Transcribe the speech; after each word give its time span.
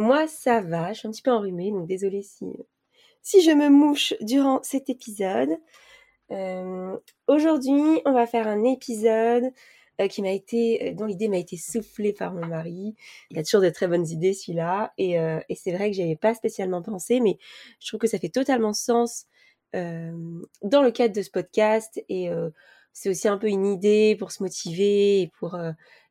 Moi, 0.00 0.26
ça 0.28 0.62
va, 0.62 0.94
je 0.94 1.00
suis 1.00 1.08
un 1.08 1.10
petit 1.10 1.20
peu 1.20 1.30
enrhumée, 1.30 1.72
donc 1.72 1.86
désolée 1.86 2.22
si, 2.22 2.46
si 3.20 3.42
je 3.42 3.50
me 3.50 3.68
mouche 3.68 4.14
durant 4.22 4.62
cet 4.62 4.88
épisode. 4.88 5.50
Euh, 6.30 6.96
aujourd'hui, 7.26 8.00
on 8.06 8.12
va 8.14 8.26
faire 8.26 8.48
un 8.48 8.64
épisode 8.64 9.52
euh, 10.00 10.08
qui 10.08 10.22
m'a 10.22 10.30
été, 10.30 10.88
euh, 10.88 10.94
dont 10.94 11.04
l'idée 11.04 11.28
m'a 11.28 11.36
été 11.36 11.58
soufflée 11.58 12.14
par 12.14 12.32
mon 12.32 12.46
mari. 12.46 12.94
Il 13.30 13.38
a 13.38 13.42
toujours 13.42 13.60
de 13.60 13.68
très 13.68 13.88
bonnes 13.88 14.06
idées, 14.08 14.32
celui-là, 14.32 14.94
et, 14.96 15.16
et 15.16 15.54
c'est 15.54 15.72
vrai 15.72 15.90
que 15.90 15.96
j'avais 15.98 16.16
pas 16.16 16.32
spécialement 16.32 16.80
pensé, 16.80 17.20
mais 17.20 17.36
je 17.78 17.88
trouve 17.88 18.00
que 18.00 18.06
ça 18.06 18.18
fait 18.18 18.30
totalement 18.30 18.72
sens 18.72 19.26
dans 19.74 20.82
le 20.82 20.90
cadre 20.92 21.14
de 21.14 21.20
ce 21.20 21.30
podcast, 21.30 22.02
et 22.08 22.30
c'est 22.94 23.10
aussi 23.10 23.28
un 23.28 23.36
peu 23.36 23.48
une 23.48 23.66
idée 23.66 24.16
pour 24.18 24.32
se 24.32 24.42
motiver 24.42 25.20
et 25.20 25.30
pour 25.38 25.58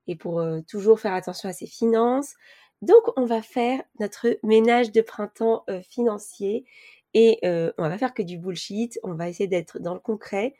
et 0.05 0.15
pour 0.15 0.43
toujours 0.67 0.99
faire 0.99 1.13
attention 1.13 1.49
à 1.49 1.54
ses 1.54 1.65
finances. 1.67 2.35
Donc, 2.82 3.04
on 3.18 3.26
va 3.26 3.41
faire 3.41 3.82
notre 3.99 4.38
ménage 4.44 4.91
de 4.91 5.02
printemps 5.02 5.63
euh, 5.70 5.82
financier 5.82 6.66
et 7.13 7.40
euh, 7.44 7.72
on 7.77 7.90
va 7.90 7.98
faire 7.98 8.13
que 8.13 8.22
du 8.22 8.38
bullshit. 8.38 8.99
On 9.04 9.16
va 9.16 9.27
essayer 9.30 9.48
d'être 9.48 9.80
dans 9.80 9.94
le 9.94 9.99
concret. 9.99 10.55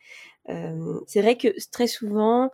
Euh, 0.50 1.00
c'est 1.08 1.22
vrai 1.22 1.38
que 1.38 1.47
très 1.72 1.88
souvent, 1.88 2.52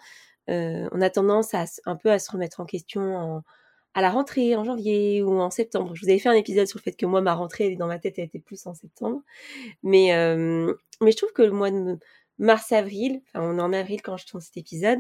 on 0.48 1.02
a 1.02 1.10
tendance 1.10 1.56
à 1.56 1.66
un 1.86 1.96
peu 1.96 2.12
à 2.12 2.20
se 2.20 2.32
remettre 2.32 2.60
en 2.60 2.66
question 2.66 3.44
à 3.96 4.02
la 4.02 4.12
rentrée 4.12 4.56
en 4.56 4.64
janvier 4.64 5.24
ou 5.24 5.40
en 5.40 5.50
septembre. 5.50 5.96
Je 5.96 6.02
vous 6.02 6.10
avais 6.10 6.20
fait 6.20 6.30
un 6.30 6.34
épisode 6.34 6.68
sur 6.68 6.78
le 6.78 6.84
fait 6.84 6.96
que 6.96 7.08
moi, 7.08 7.22
ma 7.22 7.34
rentrée 7.34 7.76
dans 7.76 7.88
ma 7.88 7.98
tête, 7.98 8.20
elle 8.20 8.26
était 8.26 8.40
plus 8.40 8.68
en 8.68 8.76
septembre. 8.76 9.24
Mais, 9.82 10.10
mais 11.02 11.12
je 11.12 11.18
trouve 11.18 11.34
que 11.34 11.42
le 11.42 11.52
mois 11.52 11.72
de 11.72 11.98
mars-avril, 12.38 13.22
enfin 13.30 13.44
on 13.44 13.58
est 13.58 13.62
en 13.62 13.74
avril 13.74 14.04
quand 14.04 14.18
je 14.18 14.28
tourne 14.28 14.42
cet 14.42 14.58
épisode, 14.58 15.00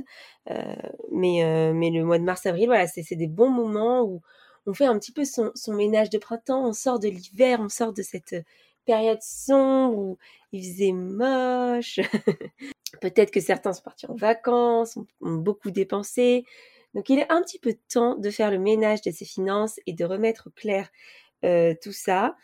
mais, 1.11 1.71
mais 1.75 1.91
le 1.91 2.03
mois 2.03 2.17
de 2.17 2.23
mars-avril, 2.23 2.65
voilà, 2.65 2.87
c'est 2.87 3.15
des 3.15 3.27
bons 3.27 3.51
moments 3.51 4.01
où 4.01 4.21
on 4.65 4.73
fait 4.73 4.85
un 4.85 4.97
petit 4.97 5.11
peu 5.11 5.23
son, 5.25 5.51
ménage 5.73 6.09
de 6.09 6.17
printemps, 6.17 6.67
on 6.67 6.73
sort 6.73 6.99
de 6.99 7.07
l'hiver, 7.07 7.59
on 7.61 7.69
sort 7.69 7.93
de 7.93 8.01
cette 8.01 8.33
euh, 8.33 8.43
période 8.85 9.21
sombre 9.21 9.97
où 9.97 10.17
il 10.51 10.63
faisait 10.63 10.91
moche. 10.91 11.99
Peut-être 13.01 13.31
que 13.31 13.41
certains 13.41 13.73
sont 13.73 13.83
partis 13.83 14.05
en 14.07 14.15
vacances, 14.15 14.97
ont, 14.97 15.05
beaucoup 15.21 15.71
dépensé. 15.71 16.45
Donc 16.93 17.09
il 17.09 17.19
est 17.19 17.31
un 17.31 17.41
petit 17.41 17.59
peu 17.59 17.75
temps 17.91 18.15
de 18.15 18.29
faire 18.29 18.51
le 18.51 18.59
ménage 18.59 19.01
de 19.01 19.11
ses 19.11 19.25
finances 19.25 19.79
et 19.85 19.93
de 19.93 20.05
remettre 20.05 20.47
au 20.47 20.51
clair 20.51 20.89
euh, 21.43 21.73
tout 21.81 21.91
ça. 21.91 22.35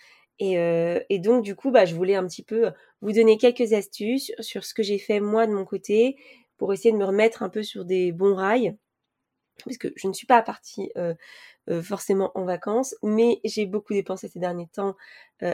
Euh, 0.42 1.00
et, 1.10 1.20
donc 1.20 1.44
du 1.44 1.56
coup, 1.56 1.72
bah, 1.72 1.86
je 1.86 1.96
voulais 1.96 2.16
un 2.16 2.26
petit 2.26 2.44
peu 2.44 2.72
vous 3.02 3.12
donner 3.12 3.38
quelques 3.38 3.74
astuces 3.74 4.32
sur 4.40 4.66
ce 4.66 4.74
que 4.74 4.84
j'ai 4.84 4.98
fait 4.98 5.20
moi 5.20 5.46
de 5.48 5.54
mon 5.54 5.66
côté 5.66 6.18
pour 6.58 6.74
essayer 6.74 6.92
de 6.92 6.98
me 6.98 7.06
remettre 7.06 7.44
un 7.44 7.50
peu 7.50 7.64
sur 7.64 7.86
des 7.86 8.12
bons 8.12 8.36
rails 8.36 8.76
parce 9.64 9.78
que 9.78 9.90
je 9.96 10.08
ne 10.08 10.14
suis 10.14 10.28
pas 10.28 10.42
partie 10.42 10.92
forcément 11.84 12.32
en 12.36 12.46
vacances, 12.46 12.96
mais 13.04 13.40
j'ai 13.44 13.66
beaucoup 13.66 13.94
dépensé 13.94 14.28
ces 14.28 14.40
derniers 14.40 14.68
temps 14.68 14.96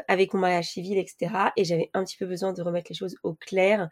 avec 0.07 0.33
mon 0.33 0.39
mariage 0.39 0.69
civil, 0.69 0.97
etc. 0.97 1.51
Et 1.57 1.65
j'avais 1.65 1.89
un 1.93 2.03
petit 2.03 2.17
peu 2.17 2.25
besoin 2.25 2.53
de 2.53 2.61
remettre 2.61 2.87
les 2.89 2.95
choses 2.95 3.17
au 3.23 3.33
clair 3.33 3.89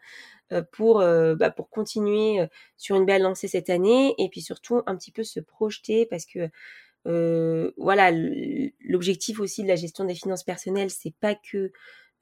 pour, 0.72 0.98
bah, 1.00 1.50
pour 1.50 1.68
continuer 1.68 2.46
sur 2.76 2.96
une 2.96 3.04
belle 3.04 3.22
lancée 3.22 3.48
cette 3.48 3.68
année 3.68 4.14
et 4.18 4.28
puis 4.30 4.40
surtout 4.40 4.82
un 4.86 4.96
petit 4.96 5.12
peu 5.12 5.22
se 5.22 5.40
projeter 5.40 6.06
parce 6.06 6.24
que 6.24 6.50
voilà, 7.76 8.10
l'objectif 8.80 9.40
aussi 9.40 9.62
de 9.62 9.68
la 9.68 9.76
gestion 9.76 10.04
des 10.04 10.14
finances 10.14 10.44
personnelles, 10.44 10.90
c'est 10.90 11.14
pas 11.20 11.34
que 11.34 11.72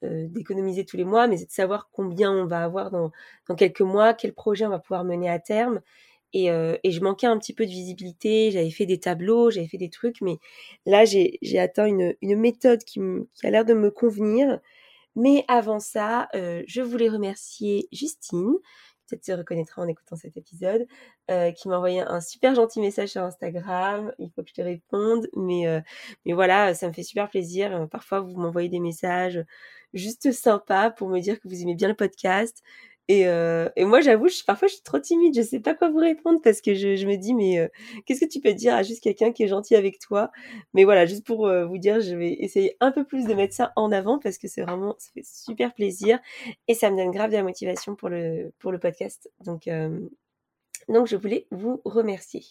d'économiser 0.01 0.85
tous 0.85 0.97
les 0.97 1.05
mois, 1.05 1.27
mais 1.27 1.37
c'est 1.37 1.45
de 1.45 1.51
savoir 1.51 1.89
combien 1.91 2.31
on 2.31 2.45
va 2.45 2.63
avoir 2.63 2.91
dans, 2.91 3.11
dans 3.47 3.55
quelques 3.55 3.81
mois, 3.81 4.13
quel 4.13 4.33
projet 4.33 4.65
on 4.65 4.69
va 4.69 4.79
pouvoir 4.79 5.03
mener 5.03 5.29
à 5.29 5.39
terme 5.39 5.81
euh, 6.35 6.77
et, 6.83 6.91
je 6.91 7.01
manquais 7.01 7.27
un 7.27 7.37
petit 7.37 7.53
peu 7.53 7.65
de 7.65 7.71
visibilité. 7.71 8.51
J'avais 8.51 8.69
fait 8.71 8.85
des 8.85 8.99
tableaux, 8.99 9.51
j'avais 9.51 9.67
fait 9.67 9.77
des 9.77 9.89
trucs, 9.89 10.21
mais 10.21 10.37
là, 10.85 11.05
j'ai 11.05 11.59
atteint 11.59 11.85
une, 11.85 12.15
méthode 12.21 12.83
qui, 12.83 12.99
a 13.43 13.49
l'air 13.49 13.65
de 13.65 13.73
me 13.73 13.91
convenir. 13.91 14.59
Mais 15.15 15.45
avant 15.47 15.79
ça, 15.79 16.27
euh, 16.35 16.63
je 16.67 16.81
voulais 16.81 17.07
remercier 17.07 17.87
Justine, 17.93 18.55
peut-être 19.07 19.23
se 19.23 19.31
reconnaîtra 19.31 19.81
en 19.81 19.87
écoutant 19.87 20.17
cet 20.17 20.35
épisode, 20.35 20.87
euh, 21.31 21.51
qui 21.51 21.69
m'a 21.69 21.77
envoyé 21.77 22.01
un 22.01 22.19
super 22.19 22.53
gentil 22.55 22.81
message 22.81 23.09
sur 23.09 23.23
Instagram. 23.23 24.11
Il 24.19 24.29
faut 24.31 24.43
que 24.43 24.49
je 24.49 24.55
te 24.55 24.61
réponde, 24.61 25.27
mais, 25.37 25.65
mais 26.25 26.33
voilà, 26.33 26.73
ça 26.73 26.87
me 26.87 26.93
fait 26.93 27.03
super 27.03 27.29
plaisir. 27.29 27.87
Parfois, 27.91 28.19
vous 28.21 28.35
m'envoyez 28.35 28.69
des 28.69 28.81
messages 28.81 29.43
juste 29.93 30.31
sympas 30.33 30.91
pour 30.91 31.09
me 31.09 31.19
dire 31.19 31.39
que 31.39 31.47
vous 31.47 31.61
aimez 31.61 31.75
bien 31.75 31.87
le 31.87 31.95
podcast. 31.95 32.61
Et, 33.07 33.27
euh, 33.27 33.69
et 33.75 33.85
moi, 33.85 34.01
j'avoue, 34.01 34.27
parfois, 34.47 34.67
je 34.67 34.73
suis 34.75 34.83
trop 34.83 34.99
timide. 34.99 35.35
Je 35.35 35.41
sais 35.43 35.59
pas 35.59 35.75
quoi 35.75 35.89
vous 35.89 35.99
répondre 35.99 36.39
parce 36.43 36.61
que 36.61 36.73
je, 36.73 36.95
je 36.95 37.05
me 37.07 37.15
dis, 37.17 37.33
mais 37.35 37.59
euh, 37.59 37.67
qu'est-ce 38.05 38.21
que 38.21 38.29
tu 38.29 38.39
peux 38.41 38.53
dire 38.53 38.73
à 38.73 38.83
juste 38.83 39.03
quelqu'un 39.03 39.31
qui 39.31 39.43
est 39.43 39.47
gentil 39.47 39.75
avec 39.75 39.99
toi? 39.99 40.31
Mais 40.73 40.83
voilà, 40.85 41.05
juste 41.05 41.25
pour 41.25 41.47
euh, 41.47 41.65
vous 41.65 41.77
dire, 41.77 42.01
je 42.01 42.15
vais 42.15 42.33
essayer 42.33 42.77
un 42.79 42.91
peu 42.91 43.03
plus 43.03 43.25
de 43.25 43.33
mettre 43.35 43.53
ça 43.53 43.73
en 43.75 43.91
avant 43.91 44.17
parce 44.19 44.37
que 44.39 44.47
c'est 44.47 44.63
vraiment, 44.63 44.95
ça 44.97 45.11
fait 45.13 45.25
super 45.25 45.73
plaisir 45.73 46.19
et 46.67 46.73
ça 46.73 46.89
me 46.89 46.97
donne 46.97 47.11
grave 47.11 47.29
de 47.31 47.35
la 47.35 47.43
motivation 47.43 47.95
pour 47.95 48.09
le, 48.09 48.51
pour 48.59 48.71
le 48.71 48.79
podcast. 48.79 49.29
Donc, 49.45 49.67
euh, 49.67 49.99
donc, 50.89 51.07
je 51.07 51.15
voulais 51.15 51.47
vous 51.51 51.81
remercier. 51.85 52.43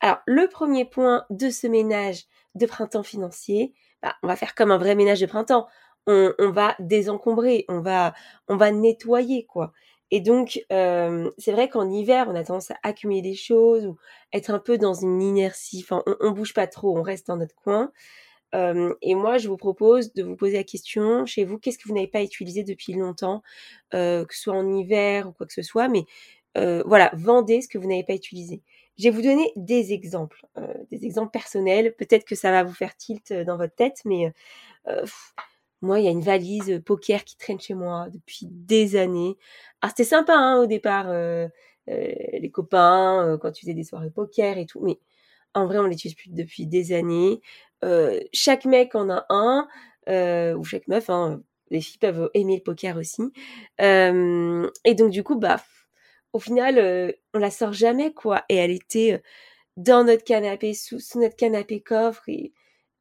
Alors, 0.00 0.18
le 0.26 0.48
premier 0.48 0.84
point 0.84 1.24
de 1.30 1.50
ce 1.50 1.66
ménage 1.66 2.24
de 2.54 2.66
printemps 2.66 3.02
financier, 3.02 3.72
bah, 4.02 4.16
on 4.22 4.26
va 4.26 4.36
faire 4.36 4.54
comme 4.54 4.70
un 4.72 4.78
vrai 4.78 4.94
ménage 4.94 5.20
de 5.20 5.26
printemps 5.26 5.68
on, 6.06 6.50
va 6.50 6.74
désencombrer, 6.78 7.64
on 7.68 7.80
va, 7.80 8.14
on 8.48 8.56
va 8.56 8.70
nettoyer, 8.70 9.44
quoi. 9.46 9.72
Et 10.10 10.20
donc, 10.20 10.62
euh, 10.70 11.30
c'est 11.38 11.52
vrai 11.52 11.70
qu'en 11.70 11.90
hiver, 11.90 12.26
on 12.28 12.34
a 12.34 12.44
tendance 12.44 12.70
à 12.70 12.76
accumuler 12.82 13.22
des 13.22 13.34
choses 13.34 13.86
ou 13.86 13.96
être 14.34 14.50
un 14.50 14.58
peu 14.58 14.76
dans 14.76 14.92
une 14.92 15.22
inertie. 15.22 15.80
Enfin, 15.82 16.02
on, 16.06 16.16
on 16.20 16.32
bouge 16.32 16.52
pas 16.52 16.66
trop, 16.66 16.96
on 16.96 17.02
reste 17.02 17.28
dans 17.28 17.38
notre 17.38 17.54
coin. 17.54 17.90
Euh, 18.54 18.94
et 19.00 19.14
moi, 19.14 19.38
je 19.38 19.48
vous 19.48 19.56
propose 19.56 20.12
de 20.12 20.22
vous 20.22 20.36
poser 20.36 20.58
la 20.58 20.64
question 20.64 21.24
chez 21.24 21.44
vous, 21.44 21.58
qu'est-ce 21.58 21.78
que 21.78 21.88
vous 21.88 21.94
n'avez 21.94 22.08
pas 22.08 22.22
utilisé 22.22 22.62
depuis 22.62 22.92
longtemps, 22.92 23.42
euh, 23.94 24.26
que 24.26 24.34
ce 24.34 24.42
soit 24.42 24.54
en 24.54 24.70
hiver 24.70 25.28
ou 25.28 25.32
quoi 25.32 25.46
que 25.46 25.54
ce 25.54 25.62
soit, 25.62 25.88
mais 25.88 26.04
voilà, 26.54 27.10
vendez 27.14 27.62
ce 27.62 27.68
que 27.68 27.78
vous 27.78 27.88
n'avez 27.88 28.04
pas 28.04 28.12
utilisé. 28.12 28.60
Je 28.98 29.04
vais 29.04 29.10
vous 29.10 29.22
donner 29.22 29.50
des 29.56 29.94
exemples, 29.94 30.46
des 30.90 31.06
exemples 31.06 31.30
personnels. 31.30 31.94
Peut-être 31.96 32.26
que 32.26 32.34
ça 32.34 32.50
va 32.50 32.62
vous 32.62 32.74
faire 32.74 32.94
tilt 32.94 33.32
dans 33.32 33.56
votre 33.56 33.74
tête, 33.74 34.02
mais 34.04 34.30
moi, 35.82 35.98
il 35.98 36.04
y 36.04 36.08
a 36.08 36.12
une 36.12 36.22
valise 36.22 36.70
euh, 36.70 36.80
poker 36.80 37.24
qui 37.24 37.36
traîne 37.36 37.60
chez 37.60 37.74
moi 37.74 38.06
depuis 38.10 38.46
des 38.46 38.96
années. 38.96 39.36
Ah, 39.82 39.88
c'était 39.88 40.04
sympa 40.04 40.34
hein, 40.34 40.58
au 40.60 40.66
départ, 40.66 41.06
euh, 41.10 41.48
euh, 41.90 42.12
les 42.32 42.50
copains, 42.50 43.38
quand 43.42 43.52
tu 43.52 43.62
faisais 43.62 43.74
des 43.74 43.84
soirées 43.84 44.10
poker 44.10 44.58
et 44.58 44.66
tout, 44.66 44.80
mais 44.80 44.98
en 45.54 45.66
vrai, 45.66 45.78
on 45.78 45.86
l'utilise 45.86 46.14
plus 46.16 46.30
depuis 46.30 46.66
des 46.66 46.92
années. 46.92 47.40
chaque 48.32 48.64
mec 48.64 48.94
en 48.94 49.10
a 49.10 49.26
un, 49.28 49.68
ou 50.56 50.64
chaque 50.64 50.88
meuf, 50.88 51.10
hein, 51.10 51.42
les 51.70 51.80
filles 51.80 51.98
peuvent 51.98 52.30
aimer 52.34 52.56
le 52.56 52.62
poker 52.62 52.96
aussi. 52.96 53.22
et 53.80 54.94
donc, 54.94 55.10
du 55.10 55.22
coup, 55.24 55.36
bah, 55.36 55.60
au 56.32 56.38
final, 56.38 57.14
on 57.34 57.38
la 57.38 57.50
sort 57.50 57.72
jamais, 57.72 58.12
quoi. 58.14 58.44
Et 58.48 58.56
elle 58.56 58.70
était 58.70 59.20
dans 59.76 60.04
notre 60.04 60.24
canapé, 60.24 60.74
sous, 60.74 61.00
sous 61.00 61.20
notre 61.20 61.36
canapé 61.36 61.80
coffre, 61.80 62.22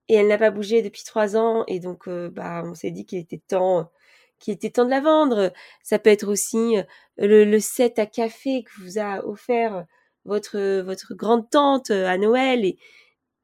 et 0.08 0.16
elle 0.16 0.28
n'a 0.28 0.38
pas 0.38 0.52
bougé 0.52 0.82
depuis 0.82 1.04
trois 1.04 1.38
ans 1.38 1.64
et 1.68 1.80
donc 1.80 2.08
euh, 2.08 2.30
bah 2.30 2.64
on 2.66 2.74
s'est 2.76 2.92
dit 2.92 3.06
qu'il 3.06 3.20
était 3.20 3.42
temps 3.48 3.92
qu'il 4.40 4.54
était 4.54 4.72
temps 4.72 4.86
de 4.86 4.90
la 4.90 5.02
vendre. 5.02 5.54
Ça 5.84 6.00
peut 6.00 6.10
être 6.10 6.28
aussi 6.28 6.78
euh, 6.78 6.84
le, 7.18 7.60
set 7.60 8.00
à 8.00 8.06
café 8.06 8.64
que 8.64 8.72
vous 8.82 9.00
a 9.00 9.26
offert 9.26 9.86
votre 10.26 10.82
votre 10.82 11.14
grande 11.16 11.50
tante 11.50 11.92
euh, 11.92 12.08
à 12.08 12.18
Noël 12.18 12.66
et, 12.66 12.78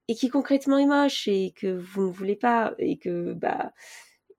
et 0.08 0.16
qui 0.16 0.30
concrètement 0.30 0.78
est 0.78 0.86
moche 0.86 1.28
et 1.28 1.54
que 1.56 1.68
vous 1.68 2.08
ne 2.08 2.12
voulez 2.12 2.36
pas 2.36 2.74
et 2.80 2.98
que 2.98 3.34
bah 3.34 3.72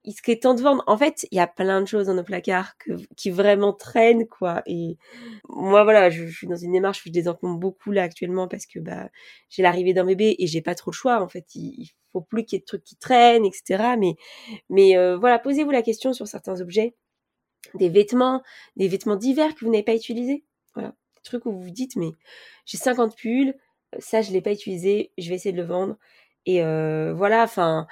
il 0.03 0.13
serait 0.13 0.37
temps 0.37 0.53
de 0.53 0.61
vendre. 0.61 0.83
En 0.87 0.97
fait, 0.97 1.27
il 1.31 1.35
y 1.37 1.39
a 1.41 1.47
plein 1.47 1.81
de 1.81 1.87
choses 1.87 2.07
dans 2.07 2.13
nos 2.13 2.23
placards 2.23 2.75
qui 3.17 3.29
vraiment 3.29 3.73
traînent, 3.73 4.27
quoi. 4.27 4.61
Et 4.65 4.97
moi, 5.49 5.83
voilà, 5.83 6.09
je, 6.09 6.25
suis 6.27 6.47
dans 6.47 6.55
une 6.55 6.71
démarche 6.71 7.01
où 7.05 7.09
je 7.09 7.13
désencombre 7.13 7.59
beaucoup 7.59 7.91
là 7.91 8.03
actuellement 8.03 8.47
parce 8.47 8.65
que 8.65 8.79
bah 8.79 9.09
j'ai 9.49 9.61
l'arrivée 9.61 9.93
d'un 9.93 10.05
bébé 10.05 10.35
et 10.39 10.47
j'ai 10.47 10.61
pas 10.61 10.75
trop 10.75 10.91
le 10.91 10.95
choix. 10.95 11.21
En 11.21 11.27
fait, 11.27 11.53
il, 11.55 11.89
il 12.09 12.11
faut 12.11 12.21
plus 12.21 12.45
qu'il 12.45 12.57
y 12.57 12.59
ait 12.59 12.61
de 12.61 12.65
trucs 12.65 12.83
qui 12.83 12.95
traînent, 12.95 13.45
etc. 13.45 13.95
Mais, 13.97 14.15
mais 14.69 14.97
euh, 14.97 15.17
voilà, 15.17 15.39
posez-vous 15.39 15.71
la 15.71 15.81
question 15.81 16.13
sur 16.13 16.27
certains 16.27 16.61
objets, 16.61 16.95
des 17.75 17.89
vêtements, 17.89 18.41
des 18.77 18.87
vêtements 18.87 19.15
d'hiver 19.15 19.53
que 19.55 19.65
vous 19.65 19.71
n'avez 19.71 19.83
pas 19.83 19.95
utilisés. 19.95 20.45
Voilà, 20.75 20.89
des 20.89 21.21
trucs 21.23 21.45
où 21.45 21.51
vous 21.51 21.61
vous 21.61 21.71
dites, 21.71 21.95
mais 21.95 22.11
j'ai 22.65 22.77
50 22.77 23.15
pulls, 23.15 23.55
ça 23.99 24.21
je 24.21 24.31
l'ai 24.31 24.41
pas 24.41 24.53
utilisé, 24.53 25.11
je 25.17 25.29
vais 25.29 25.35
essayer 25.35 25.51
de 25.51 25.61
le 25.61 25.67
vendre. 25.67 25.97
Et 26.45 26.63
euh, 26.63 27.13
voilà, 27.13 27.43
enfin, 27.43 27.85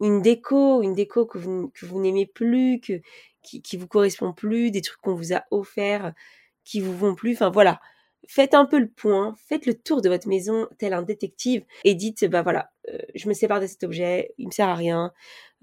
une 0.00 0.22
déco, 0.22 0.82
une 0.82 0.94
déco 0.94 1.26
que 1.26 1.38
vous, 1.38 1.70
que 1.74 1.86
vous 1.86 2.00
n'aimez 2.00 2.26
plus, 2.26 2.80
que, 2.80 3.00
qui, 3.42 3.62
qui 3.62 3.76
vous 3.76 3.86
correspond 3.88 4.32
plus, 4.32 4.70
des 4.70 4.82
trucs 4.82 5.00
qu'on 5.00 5.14
vous 5.14 5.32
a 5.34 5.44
offerts 5.50 6.12
qui 6.64 6.80
vous 6.80 6.96
vont 6.96 7.14
plus. 7.14 7.34
Enfin 7.34 7.50
voilà, 7.50 7.80
faites 8.28 8.54
un 8.54 8.66
peu 8.66 8.78
le 8.78 8.88
point, 8.88 9.34
faites 9.46 9.66
le 9.66 9.74
tour 9.74 10.02
de 10.02 10.08
votre 10.08 10.28
maison 10.28 10.68
tel 10.78 10.92
un 10.94 11.02
détective 11.02 11.64
et 11.84 11.94
dites 11.94 12.24
bah 12.26 12.42
voilà, 12.42 12.72
euh, 12.88 12.98
je 13.14 13.28
me 13.28 13.34
sépare 13.34 13.60
de 13.60 13.66
cet 13.66 13.84
objet, 13.84 14.34
il 14.38 14.46
me 14.48 14.52
sert 14.52 14.68
à 14.68 14.74
rien. 14.74 15.12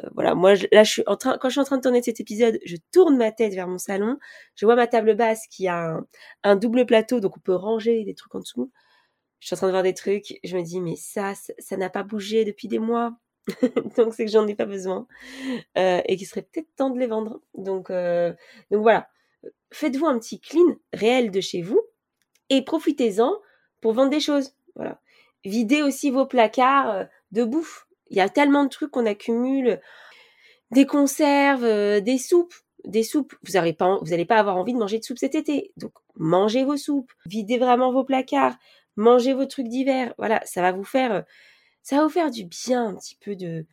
Euh, 0.04 0.10
voilà, 0.16 0.36
moi 0.36 0.54
là 0.72 0.84
je 0.84 0.92
suis 0.92 1.04
en 1.08 1.18
train 1.18 1.38
quand 1.38 1.50
je 1.50 1.54
suis 1.54 1.62
en 1.62 1.66
train 1.66 1.78
de 1.78 1.82
tourner 1.84 2.02
cet 2.04 2.20
épisode, 2.20 2.60
je 2.66 2.78
tourne 2.92 3.18
ma 3.18 3.32
tête 3.32 3.54
vers 3.54 3.68
mon 3.68 3.78
salon, 3.78 4.18
je 4.56 4.66
vois 4.66 4.76
ma 4.76 4.88
table 4.88 5.16
basse 5.16 5.48
qui 5.48 5.68
a 5.68 5.96
un, 5.98 6.08
un 6.44 6.56
double 6.56 6.86
plateau 6.86 7.20
donc 7.20 7.38
on 7.38 7.42
peut 7.42 7.56
ranger 7.56 8.04
des 8.06 8.14
trucs 8.16 8.36
en 8.36 8.40
dessous. 8.40 8.72
Je 9.40 9.48
suis 9.48 9.56
en 9.56 9.58
train 9.58 9.68
de 9.68 9.72
voir 9.72 9.84
des 9.84 9.96
trucs, 9.96 10.40
je 10.44 10.56
me 10.58 10.64
dis 10.64 10.82
mais 10.82 10.96
ça 10.96 11.34
ça 11.60 11.78
n'a 11.78 11.90
pas 11.90 12.04
bougé 12.04 12.46
depuis 12.46 12.68
des 12.68 12.80
mois. 12.80 13.14
donc 13.98 14.14
c'est 14.14 14.26
que 14.26 14.32
j'en 14.32 14.48
ai 14.48 14.56
pas 14.56 14.66
besoin 14.66 15.08
euh, 15.78 16.02
et 16.06 16.16
qu'il 16.16 16.28
serait 16.28 16.44
peut-être 16.44 16.68
temps 16.76 16.90
de 16.90 17.00
les 17.00 17.08
vendre. 17.08 17.42
Donc 17.56 17.90
euh, 17.90 18.34
donc 18.70 18.82
voilà, 18.82 19.10
faites-vous 19.72 20.06
un 20.06 20.20
petit 20.20 20.40
clean 20.40 20.78
réel 20.94 21.32
de 21.32 21.42
chez 21.42 21.62
vous 21.62 21.82
et 22.50 22.64
profitez-en 22.64 23.36
pour 23.82 23.94
vendre 23.94 24.12
des 24.12 24.20
choses. 24.20 24.54
Voilà, 24.76 25.00
videz 25.44 25.82
aussi 25.82 26.12
vos 26.12 26.26
placards 26.26 26.90
euh, 26.92 27.04
de 27.32 27.44
bouffe. 27.44 27.88
Il 28.10 28.18
y 28.18 28.22
a 28.22 28.30
tellement 28.30 28.66
de 28.66 28.70
trucs 28.70 28.92
qu'on 28.92 29.06
accumule, 29.06 29.80
des 30.72 30.86
conserves, 30.86 32.02
des 32.02 32.18
soupes, 32.18 32.54
des 32.84 33.04
soupes. 33.04 33.34
Vous 33.44 33.54
n'allez 33.54 33.72
pas, 33.72 34.00
vous 34.02 34.26
pas 34.26 34.38
avoir 34.38 34.58
envie 34.58 34.74
de 34.74 34.78
manger 34.78 35.00
de 35.00 35.04
soupe 35.06 35.18
cet 35.18 35.34
été, 35.34 35.72
donc 35.78 35.94
mangez 36.16 36.66
vos 36.66 36.76
soupes, 36.76 37.12
videz 37.26 37.58
vraiment 37.58 37.94
vos 37.94 38.04
placards, 38.04 38.58
mangez 38.98 39.34
vos 39.34 39.46
trucs 39.46 39.70
d'hiver. 39.70 40.14
Voilà, 40.18 40.42
ça 40.44 40.62
va 40.62 40.74
vous 40.74 40.84
faire 40.84 41.24
ça 41.83 41.98
va 41.98 42.04
vous 42.04 42.10
faire 42.10 42.31
du 42.31 42.45
bien 42.45 42.88
un 42.88 42.95
petit 42.95 43.16
peu 43.16 43.36
de 43.36 43.66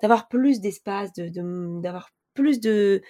d'avoir 0.00 0.28
plus 0.28 0.60
d'espace, 0.60 1.12
de 1.12 1.28
d'avoir 1.80 2.10
plus 2.34 2.60
de 2.60 3.02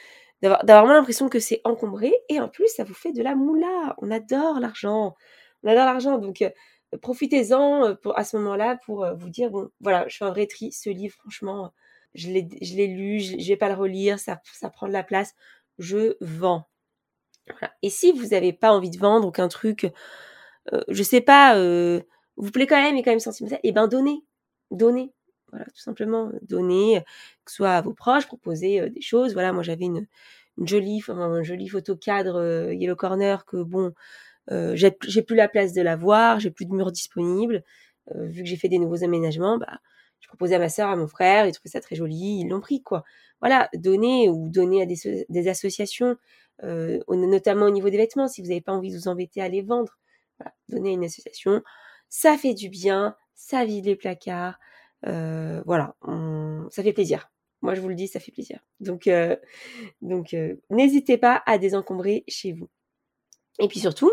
d'avoir 0.42 0.84
moins 0.86 0.94
l'impression 0.94 1.28
que 1.28 1.40
c'est 1.40 1.60
encombré 1.64 2.12
et 2.28 2.40
en 2.40 2.48
plus 2.48 2.68
ça 2.68 2.84
vous 2.84 2.94
fait 2.94 3.12
de 3.12 3.22
la 3.22 3.34
moula. 3.34 3.94
On 3.98 4.10
adore 4.10 4.60
l'argent. 4.60 5.14
On 5.62 5.68
adore 5.68 5.84
l'argent 5.86 6.18
donc 6.18 6.42
euh, 6.42 6.50
profitez-en 7.02 7.84
euh, 7.86 7.94
pour 7.94 8.18
à 8.18 8.24
ce 8.24 8.36
moment-là 8.38 8.78
pour 8.86 9.04
euh, 9.04 9.14
vous 9.14 9.30
dire 9.30 9.50
bon 9.50 9.70
voilà, 9.80 10.06
je 10.08 10.16
fais 10.16 10.24
un 10.24 10.30
vrai 10.30 10.46
tri 10.46 10.72
ce 10.72 10.90
livre 10.90 11.14
franchement 11.18 11.72
je 12.14 12.30
l'ai 12.30 12.86
lu, 12.86 13.20
je, 13.20 13.38
je, 13.38 13.48
vais 13.48 13.56
pas 13.56 13.68
le 13.68 13.74
relire, 13.74 14.18
ça 14.18 14.40
ça 14.44 14.70
prend 14.70 14.88
de 14.88 14.92
la 14.92 15.04
place, 15.04 15.34
je 15.78 16.16
vends. 16.20 16.66
Et 17.82 17.90
si 17.90 18.12
vous 18.12 18.28
n'avez 18.28 18.52
pas 18.52 18.72
envie 18.72 18.90
de 18.90 18.98
vendre 18.98 19.28
ou 19.28 19.30
qu'un 19.30 19.48
truc 19.48 19.90
euh, 20.72 20.82
je 20.88 21.02
sais 21.02 21.20
pas 21.20 21.56
vous 22.38 22.50
plaît 22.50 22.66
quand 22.66 22.82
même 22.82 22.96
et 22.96 23.02
quand 23.02 23.10
même 23.10 23.20
sentimental, 23.20 23.58
et 23.62 23.68
eh 23.68 23.72
ben 23.72 23.88
donnez, 23.88 24.24
donnez. 24.70 25.12
Voilà, 25.50 25.64
tout 25.66 25.80
simplement, 25.80 26.30
donnez, 26.42 27.02
que 27.44 27.50
ce 27.50 27.56
soit 27.56 27.70
à 27.70 27.80
vos 27.80 27.94
proches, 27.94 28.26
proposer 28.26 28.80
euh, 28.80 28.90
des 28.90 29.00
choses. 29.00 29.32
Voilà, 29.32 29.52
moi 29.52 29.62
j'avais 29.62 29.86
une, 29.86 30.06
jolie, 30.62 31.02
un 31.08 31.42
photo 31.70 31.96
cadre 31.96 32.36
euh, 32.36 32.74
Yellow 32.74 32.96
Corner 32.96 33.44
que 33.46 33.62
bon, 33.62 33.94
euh, 34.50 34.74
j'ai 34.76 35.22
plus 35.22 35.36
la 35.36 35.48
place 35.48 35.72
de 35.72 35.82
la 35.82 35.96
voir, 35.96 36.40
j'ai 36.40 36.50
plus 36.50 36.66
de 36.66 36.72
mur 36.72 36.92
disponible. 36.92 37.64
Euh, 38.14 38.26
vu 38.26 38.42
que 38.42 38.48
j'ai 38.48 38.56
fait 38.56 38.68
des 38.68 38.78
nouveaux 38.78 39.04
aménagements, 39.04 39.58
bah, 39.58 39.78
je 40.20 40.28
proposais 40.28 40.54
à 40.54 40.58
ma 40.58 40.68
sœur, 40.68 40.88
à 40.88 40.96
mon 40.96 41.06
frère, 41.06 41.46
ils 41.46 41.52
trouvaient 41.52 41.70
ça 41.70 41.80
très 41.80 41.96
joli, 41.96 42.40
ils 42.40 42.48
l'ont 42.48 42.60
pris 42.60 42.82
quoi. 42.82 43.04
Voilà, 43.40 43.68
donner 43.74 44.28
ou 44.28 44.48
donner 44.48 44.82
à 44.82 44.86
des, 44.86 45.26
des 45.28 45.48
associations, 45.48 46.16
euh, 46.64 46.98
notamment 47.08 47.66
au 47.66 47.70
niveau 47.70 47.90
des 47.90 47.98
vêtements, 47.98 48.28
si 48.28 48.42
vous 48.42 48.48
n'avez 48.48 48.60
pas 48.60 48.72
envie 48.72 48.90
de 48.90 48.96
vous 48.96 49.08
embêter 49.08 49.40
à 49.42 49.48
les 49.48 49.62
vendre. 49.62 49.98
Voilà, 50.38 50.54
donner 50.68 50.90
à 50.90 50.92
une 50.92 51.04
association, 51.04 51.62
ça 52.08 52.36
fait 52.36 52.54
du 52.54 52.68
bien, 52.68 53.16
ça 53.34 53.64
vide 53.64 53.86
les 53.86 53.96
placards, 53.96 54.58
euh, 55.06 55.62
voilà, 55.66 55.94
ça 56.70 56.82
fait 56.82 56.92
plaisir. 56.92 57.30
Moi, 57.60 57.74
je 57.74 57.80
vous 57.80 57.88
le 57.88 57.94
dis, 57.94 58.08
ça 58.08 58.20
fait 58.20 58.30
plaisir. 58.32 58.60
Donc, 58.80 59.06
euh, 59.08 59.36
donc, 60.00 60.32
euh, 60.34 60.54
n'hésitez 60.70 61.18
pas 61.18 61.42
à 61.46 61.58
désencombrer 61.58 62.24
chez 62.28 62.52
vous. 62.52 62.68
Et 63.58 63.66
puis 63.68 63.80
surtout, 63.80 64.12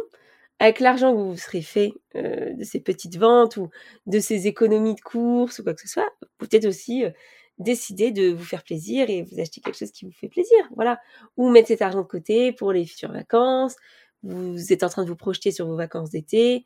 avec 0.59 0.79
l'argent 0.79 1.13
que 1.13 1.21
vous 1.21 1.37
serez 1.37 1.61
fait 1.61 1.93
de 2.15 2.63
ces 2.63 2.79
petites 2.79 3.17
ventes 3.17 3.57
ou 3.57 3.69
de 4.07 4.19
ces 4.19 4.47
économies 4.47 4.95
de 4.95 5.01
courses 5.01 5.59
ou 5.59 5.63
quoi 5.63 5.73
que 5.73 5.81
ce 5.81 5.87
soit, 5.87 6.09
peut-être 6.37 6.65
aussi 6.65 7.03
décider 7.59 8.11
de 8.11 8.31
vous 8.31 8.43
faire 8.43 8.63
plaisir 8.63 9.09
et 9.09 9.23
vous 9.23 9.39
acheter 9.39 9.61
quelque 9.61 9.77
chose 9.77 9.91
qui 9.91 10.05
vous 10.05 10.11
fait 10.11 10.27
plaisir, 10.29 10.57
voilà. 10.75 10.99
Ou 11.37 11.49
mettre 11.49 11.67
cet 11.67 11.81
argent 11.81 12.01
de 12.01 12.07
côté 12.07 12.51
pour 12.53 12.71
les 12.71 12.85
futures 12.85 13.11
vacances. 13.11 13.75
Vous 14.23 14.73
êtes 14.73 14.83
en 14.83 14.89
train 14.89 15.03
de 15.03 15.09
vous 15.09 15.15
projeter 15.15 15.51
sur 15.51 15.67
vos 15.67 15.75
vacances 15.75 16.09
d'été 16.09 16.65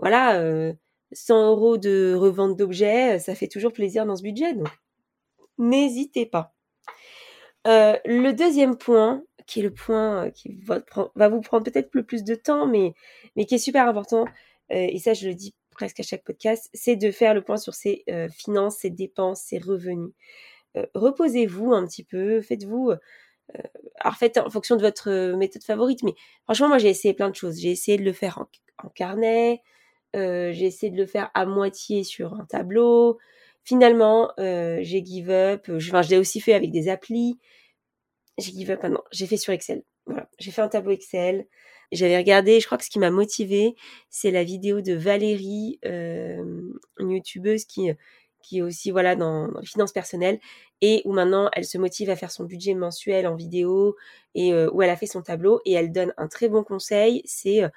voilà, 0.00 0.40
euh, 0.40 0.72
100 1.12 1.50
euros 1.50 1.76
de 1.78 2.14
revente 2.14 2.56
d'objets, 2.56 3.18
ça 3.18 3.34
fait 3.34 3.48
toujours 3.48 3.72
plaisir 3.72 4.06
dans 4.06 4.16
ce 4.16 4.22
budget. 4.22 4.54
Donc, 4.54 4.68
n'hésitez 5.58 6.26
pas. 6.26 6.54
Le 7.66 8.32
deuxième 8.32 8.76
point, 8.76 9.22
qui 9.46 9.60
est 9.60 9.62
le 9.62 9.72
point 9.72 10.30
qui 10.30 10.60
va, 10.64 11.28
vous 11.28 11.40
prendre 11.40 11.64
peut-être 11.64 11.90
le 11.94 12.04
plus 12.04 12.24
de 12.24 12.34
temps, 12.34 12.66
mais, 12.66 12.94
qui 13.46 13.54
est 13.54 13.58
super 13.58 13.86
important, 13.86 14.24
et 14.70 14.98
ça 14.98 15.12
je 15.14 15.28
le 15.28 15.34
dis 15.34 15.54
presque 15.72 16.00
à 16.00 16.02
chaque 16.02 16.24
podcast, 16.24 16.70
c'est 16.72 16.96
de 16.96 17.10
faire 17.10 17.34
le 17.34 17.42
point 17.42 17.56
sur 17.56 17.74
ses 17.74 18.04
finances, 18.32 18.78
ses 18.78 18.90
dépenses, 18.90 19.42
ses 19.42 19.58
revenus. 19.58 20.12
Reposez-vous 20.94 21.72
un 21.72 21.86
petit 21.86 22.04
peu, 22.04 22.40
faites-vous... 22.40 22.92
Alors 23.98 24.14
faites 24.14 24.38
en 24.38 24.48
fonction 24.48 24.76
de 24.76 24.82
votre 24.82 25.34
méthode 25.34 25.64
favorite, 25.64 26.04
mais 26.04 26.14
franchement 26.44 26.68
moi 26.68 26.78
j'ai 26.78 26.88
essayé 26.88 27.14
plein 27.14 27.28
de 27.28 27.34
choses. 27.34 27.58
J'ai 27.58 27.72
essayé 27.72 27.98
de 27.98 28.04
le 28.04 28.12
faire 28.12 28.46
en 28.78 28.88
carnet, 28.90 29.60
euh, 30.16 30.52
j'ai 30.52 30.66
essayé 30.66 30.90
de 30.90 30.96
le 30.96 31.06
faire 31.06 31.30
à 31.34 31.46
moitié 31.46 32.04
sur 32.04 32.34
un 32.34 32.44
tableau. 32.44 33.18
Finalement, 33.64 34.32
euh, 34.38 34.78
j'ai 34.82 35.04
give 35.04 35.30
up. 35.30 35.64
Je, 35.78 35.88
enfin, 35.90 36.02
je 36.02 36.10
l'ai 36.10 36.18
aussi 36.18 36.40
fait 36.40 36.54
avec 36.54 36.70
des 36.70 36.88
applis. 36.88 37.38
J'ai 38.38 38.52
give 38.52 38.70
up 38.70 38.82
maintenant. 38.82 39.04
J'ai 39.12 39.26
fait 39.26 39.36
sur 39.36 39.52
Excel. 39.52 39.82
Voilà. 40.06 40.28
J'ai 40.38 40.50
fait 40.50 40.62
un 40.62 40.68
tableau 40.68 40.92
Excel. 40.92 41.46
J'avais 41.92 42.16
regardé, 42.16 42.60
je 42.60 42.66
crois 42.66 42.78
que 42.78 42.84
ce 42.84 42.90
qui 42.90 43.00
m'a 43.00 43.10
motivé, 43.10 43.74
c'est 44.10 44.30
la 44.30 44.44
vidéo 44.44 44.80
de 44.80 44.94
Valérie, 44.94 45.80
euh, 45.84 46.70
une 46.98 47.10
youtubeuse 47.10 47.64
qui, 47.64 47.90
qui 48.42 48.58
est 48.58 48.62
aussi 48.62 48.90
voilà 48.90 49.16
dans, 49.16 49.48
les 49.60 49.66
finances 49.66 49.92
personnelles 49.92 50.40
et 50.80 51.02
où 51.04 51.12
maintenant 51.12 51.50
elle 51.52 51.64
se 51.64 51.78
motive 51.78 52.10
à 52.10 52.16
faire 52.16 52.30
son 52.30 52.44
budget 52.44 52.74
mensuel 52.74 53.26
en 53.26 53.34
vidéo 53.34 53.96
et 54.34 54.52
euh, 54.52 54.70
où 54.72 54.82
elle 54.82 54.90
a 54.90 54.96
fait 54.96 55.06
son 55.06 55.22
tableau 55.22 55.60
et 55.64 55.72
elle 55.72 55.92
donne 55.92 56.14
un 56.16 56.28
très 56.28 56.48
bon 56.48 56.64
conseil, 56.64 57.22
c'est 57.24 57.62
euh, 57.62 57.68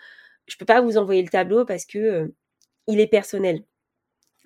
je 0.48 0.57
peux 0.57 0.66
pas 0.66 0.81
vous 0.81 0.98
envoyer 0.98 1.22
le 1.22 1.29
tableau 1.29 1.65
parce 1.65 1.86
que 1.86 1.98
euh, 1.98 2.27
il 2.88 3.00
est 3.00 3.08
personnel. 3.08 3.63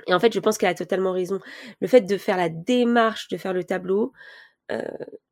Et 0.07 0.13
en 0.13 0.19
fait, 0.19 0.33
je 0.33 0.39
pense 0.39 0.57
qu'elle 0.57 0.69
a 0.69 0.75
totalement 0.75 1.11
raison. 1.11 1.39
Le 1.81 1.87
fait 1.87 2.01
de 2.01 2.17
faire 2.17 2.37
la 2.37 2.49
démarche 2.49 3.27
de 3.29 3.37
faire 3.37 3.53
le 3.53 3.63
tableau, 3.63 4.13
euh, 4.71 4.81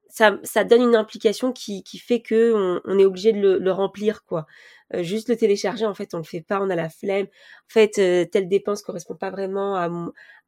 ça, 0.10 0.39
ça 0.44 0.63
donne 0.63 0.82
une 0.82 0.96
implication 0.96 1.51
qui, 1.51 1.84
fait 2.00 2.22
que 2.22 2.82
on, 2.86 3.00
est 3.00 3.06
obligé 3.06 3.32
de 3.34 3.58
le, 3.58 3.72
remplir, 3.72 4.24
quoi. 4.25 4.46
Euh, 4.94 5.04
juste 5.04 5.30
le 5.30 5.38
télécharger, 5.38 5.86
en 5.86 5.94
fait, 5.94 6.13
on 6.13 6.18
le 6.18 6.24
fait 6.24 6.42
pas, 6.42 6.62
on 6.62 6.70
a 6.70 6.75
la 6.75 6.89
flemme. 6.89 7.25
En 7.25 7.74
fait, 7.74 7.92
telle 8.32 8.48
dépense 8.48 8.82
correspond 8.82 9.16
pas 9.16 9.30
vraiment 9.30 9.75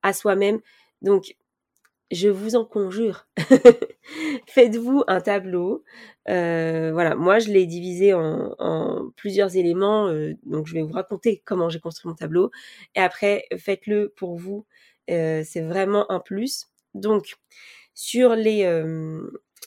à 0.01 0.13
soi-même. 0.13 0.61
Donc, 1.01 1.35
je 2.11 2.29
vous 2.29 2.55
en 2.55 2.65
conjure, 2.65 3.27
faites-vous 4.47 5.03
un 5.07 5.19
tableau. 5.19 5.83
Euh, 6.29 6.91
voilà, 6.93 7.15
moi 7.15 7.39
je 7.39 7.49
l'ai 7.49 7.65
divisé 7.65 8.13
en, 8.13 9.11
plusieurs 9.15 9.55
éléments, 9.55 10.07
euh, 10.07 10.33
donc 10.43 10.67
je 10.67 10.73
vais 10.73 10.81
vous 10.81 10.93
raconter 10.93 11.41
comment 11.45 11.69
j'ai 11.69 11.79
construit 11.79 12.09
mon 12.09 12.15
tableau. 12.15 12.51
Et 12.95 12.99
après, 12.99 13.45
faites-le 13.57 14.13
pour 14.15 14.37
vous, 14.37 14.65
euh, 15.09 15.43
c'est 15.45 15.61
vraiment 15.61 16.09
un 16.11 16.19
plus. 16.19 16.67
Donc, 16.93 17.35
sur 17.93 18.35
les, 18.35 18.63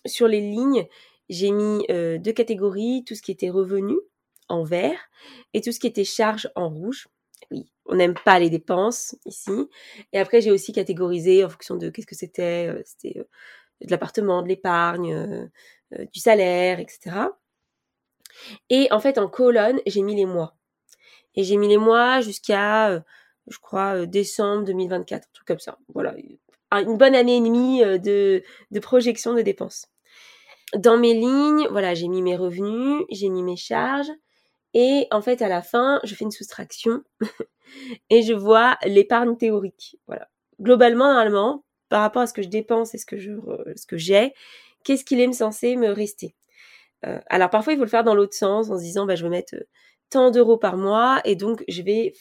sur 0.07 0.29
les 0.29 0.41
lignes, 0.41 0.87
j'ai 1.29 1.51
mis 1.51 1.85
deux 1.89 2.33
catégories, 2.33 3.05
tout 3.07 3.15
ce 3.15 3.23
qui 3.23 3.33
était 3.33 3.51
revenu 3.51 3.97
en 4.49 4.65
vert 4.65 4.99
et 5.53 5.61
tout 5.61 5.73
ce 5.73 5.81
qui 5.81 5.87
était 5.87 6.05
charge 6.05 6.51
en 6.55 6.69
rouge 6.69 7.09
oui, 7.51 7.71
on 7.87 7.97
n'aime 7.97 8.15
pas 8.25 8.39
les 8.39 8.51
dépenses 8.51 9.17
ici. 9.27 9.69
Et 10.13 10.19
après, 10.19 10.41
j'ai 10.41 10.51
aussi 10.51 10.73
catégorisé 10.73 11.45
en 11.45 11.49
fonction 11.49 11.77
de 11.77 11.91
qu'est-ce 11.91 12.07
que 12.07 12.15
c'était. 12.15 12.69
Euh, 12.69 12.83
c'était 12.85 13.19
euh, 13.19 13.25
de 13.83 13.91
l'appartement, 13.91 14.43
de 14.43 14.49
l'épargne, 14.49 15.15
euh, 15.15 16.05
du 16.13 16.21
salaire, 16.21 16.81
etc. 16.81 17.17
Et 18.69 18.89
en 18.93 19.01
fait, 19.01 19.19
en 19.19 19.29
colonne, 19.29 19.81
j'ai 19.87 20.03
mis 20.03 20.15
les 20.15 20.27
mois. 20.27 20.55
Et 21.35 21.45
j'ai 21.45 21.57
mis 21.57 21.69
les 21.69 21.79
mois 21.79 22.21
jusqu'à, 22.21 23.03
je 23.47 23.59
crois, 23.59 24.05
décembre 24.07 24.65
2024, 24.65 25.25
un 25.25 25.31
truc 25.33 25.47
comme 25.49 25.59
ça. 25.59 25.79
Voilà, 25.95 26.15
une 26.73 26.99
bonne 26.99 27.15
année 27.15 27.39
et 27.39 27.41
demie 27.41 27.81
de, 27.81 28.43
de 28.71 28.81
projection 28.81 29.33
de 29.33 29.41
dépenses. 29.41 29.87
Dans 30.77 30.99
mes 30.99 31.15
lignes, 31.15 31.67
voilà, 31.71 31.95
j'ai 31.95 32.09
mis 32.09 32.21
mes 32.21 32.37
revenus, 32.37 33.05
j'ai 33.11 33.31
mis 33.31 33.43
mes 33.43 33.57
charges, 33.57 34.11
et 34.75 35.07
en 35.11 35.21
fait, 35.23 35.43
à 35.43 35.49
la 35.49 35.63
fin, 35.63 36.01
je 36.05 36.15
fais 36.15 36.25
une 36.25 36.31
soustraction 36.31 37.03
et 38.11 38.23
je 38.23 38.33
vois 38.33 38.79
l'épargne 38.85 39.37
théorique. 39.37 39.97
Voilà. 40.07 40.29
Globalement, 40.61 41.07
normalement, 41.13 41.65
par 41.89 42.03
rapport 42.03 42.23
à 42.23 42.27
ce 42.27 42.33
que 42.33 42.43
je 42.43 42.49
dépense 42.49 42.95
et 42.95 42.99
ce 42.99 43.07
que 43.07 43.97
j'ai, 43.97 44.33
qu'est-ce 44.85 45.05
qu'il 45.05 45.21
est 45.21 45.33
censé 45.33 45.77
me 45.77 45.89
rester? 45.91 46.37
Euh, 47.07 47.19
Alors 47.29 47.51
parfois, 47.51 47.73
il 47.73 47.77
faut 47.77 47.85
le 47.85 47.91
faire 47.91 48.05
dans 48.05 48.15
l'autre 48.15 48.35
sens, 48.35 48.71
en 48.71 48.79
se 48.79 48.83
disant, 48.83 49.07
bah, 49.07 49.17
je 49.17 49.25
vais 49.25 49.31
mettre 49.31 49.55
euh, 49.57 49.67
tant 50.11 50.31
d'euros 50.31 50.59
par 50.59 50.77
mois 50.77 51.21
et 51.25 51.37
donc 51.37 51.65
je 51.69 51.83
vais 51.83 52.13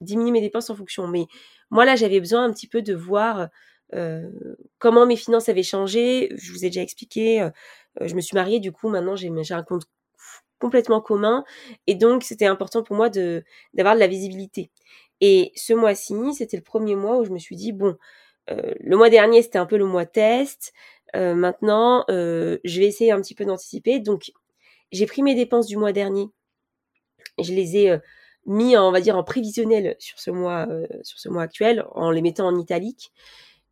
diminuer 0.00 0.32
mes 0.32 0.40
dépenses 0.40 0.70
en 0.70 0.76
fonction. 0.76 1.06
Mais 1.08 1.26
moi 1.70 1.84
là, 1.84 1.96
j'avais 1.96 2.20
besoin 2.20 2.44
un 2.44 2.52
petit 2.52 2.68
peu 2.68 2.82
de 2.82 2.94
voir 2.94 3.48
comment 4.78 5.06
mes 5.06 5.14
finances 5.14 5.48
avaient 5.48 5.62
changé. 5.62 6.28
Je 6.36 6.50
vous 6.52 6.64
ai 6.64 6.68
déjà 6.68 6.82
expliqué. 6.82 7.48
je 8.00 8.14
me 8.16 8.20
suis 8.20 8.34
mariée, 8.34 8.58
du 8.58 8.72
coup, 8.72 8.88
maintenant 8.88 9.14
j'ai 9.14 9.30
un 9.54 9.62
compte 9.62 9.84
complètement 10.60 11.00
commun. 11.00 11.44
Et 11.86 11.94
donc, 11.94 12.22
c'était 12.22 12.46
important 12.46 12.82
pour 12.82 12.96
moi 12.96 13.10
de 13.10 13.44
d'avoir 13.74 13.94
de 13.94 14.00
la 14.00 14.06
visibilité. 14.06 14.70
Et 15.20 15.52
ce 15.56 15.72
mois-ci, 15.72 16.14
c'était 16.34 16.56
le 16.56 16.62
premier 16.62 16.96
mois 16.96 17.18
où 17.18 17.24
je 17.24 17.30
me 17.30 17.38
suis 17.38 17.56
dit, 17.56 17.72
bon, 17.72 17.96
le 18.48 18.96
mois 18.96 19.10
dernier, 19.10 19.42
c'était 19.42 19.58
un 19.58 19.66
peu 19.66 19.78
le 19.78 19.86
mois 19.86 20.06
test. 20.06 20.72
maintenant, 21.14 22.04
je 22.08 22.78
vais 22.80 22.86
essayer 22.86 23.12
un 23.12 23.20
petit 23.20 23.34
peu 23.34 23.44
d'anticiper. 23.44 24.00
Donc, 24.00 24.32
j'ai 24.92 25.06
pris 25.06 25.22
mes 25.22 25.34
dépenses 25.34 25.66
du 25.66 25.76
mois 25.76 25.92
dernier. 25.92 26.26
Je 27.40 27.52
les 27.52 27.76
ai 27.76 27.98
mis, 28.46 28.76
on 28.76 28.90
va 28.90 29.00
dire, 29.00 29.16
en 29.16 29.24
prévisionnel 29.24 29.96
sur 29.98 30.18
ce 30.18 30.30
mois, 30.30 30.66
sur 31.02 31.18
ce 31.18 31.28
mois 31.28 31.42
actuel, 31.42 31.84
en 31.92 32.10
les 32.10 32.22
mettant 32.22 32.46
en 32.46 32.58
italique. 32.58 33.12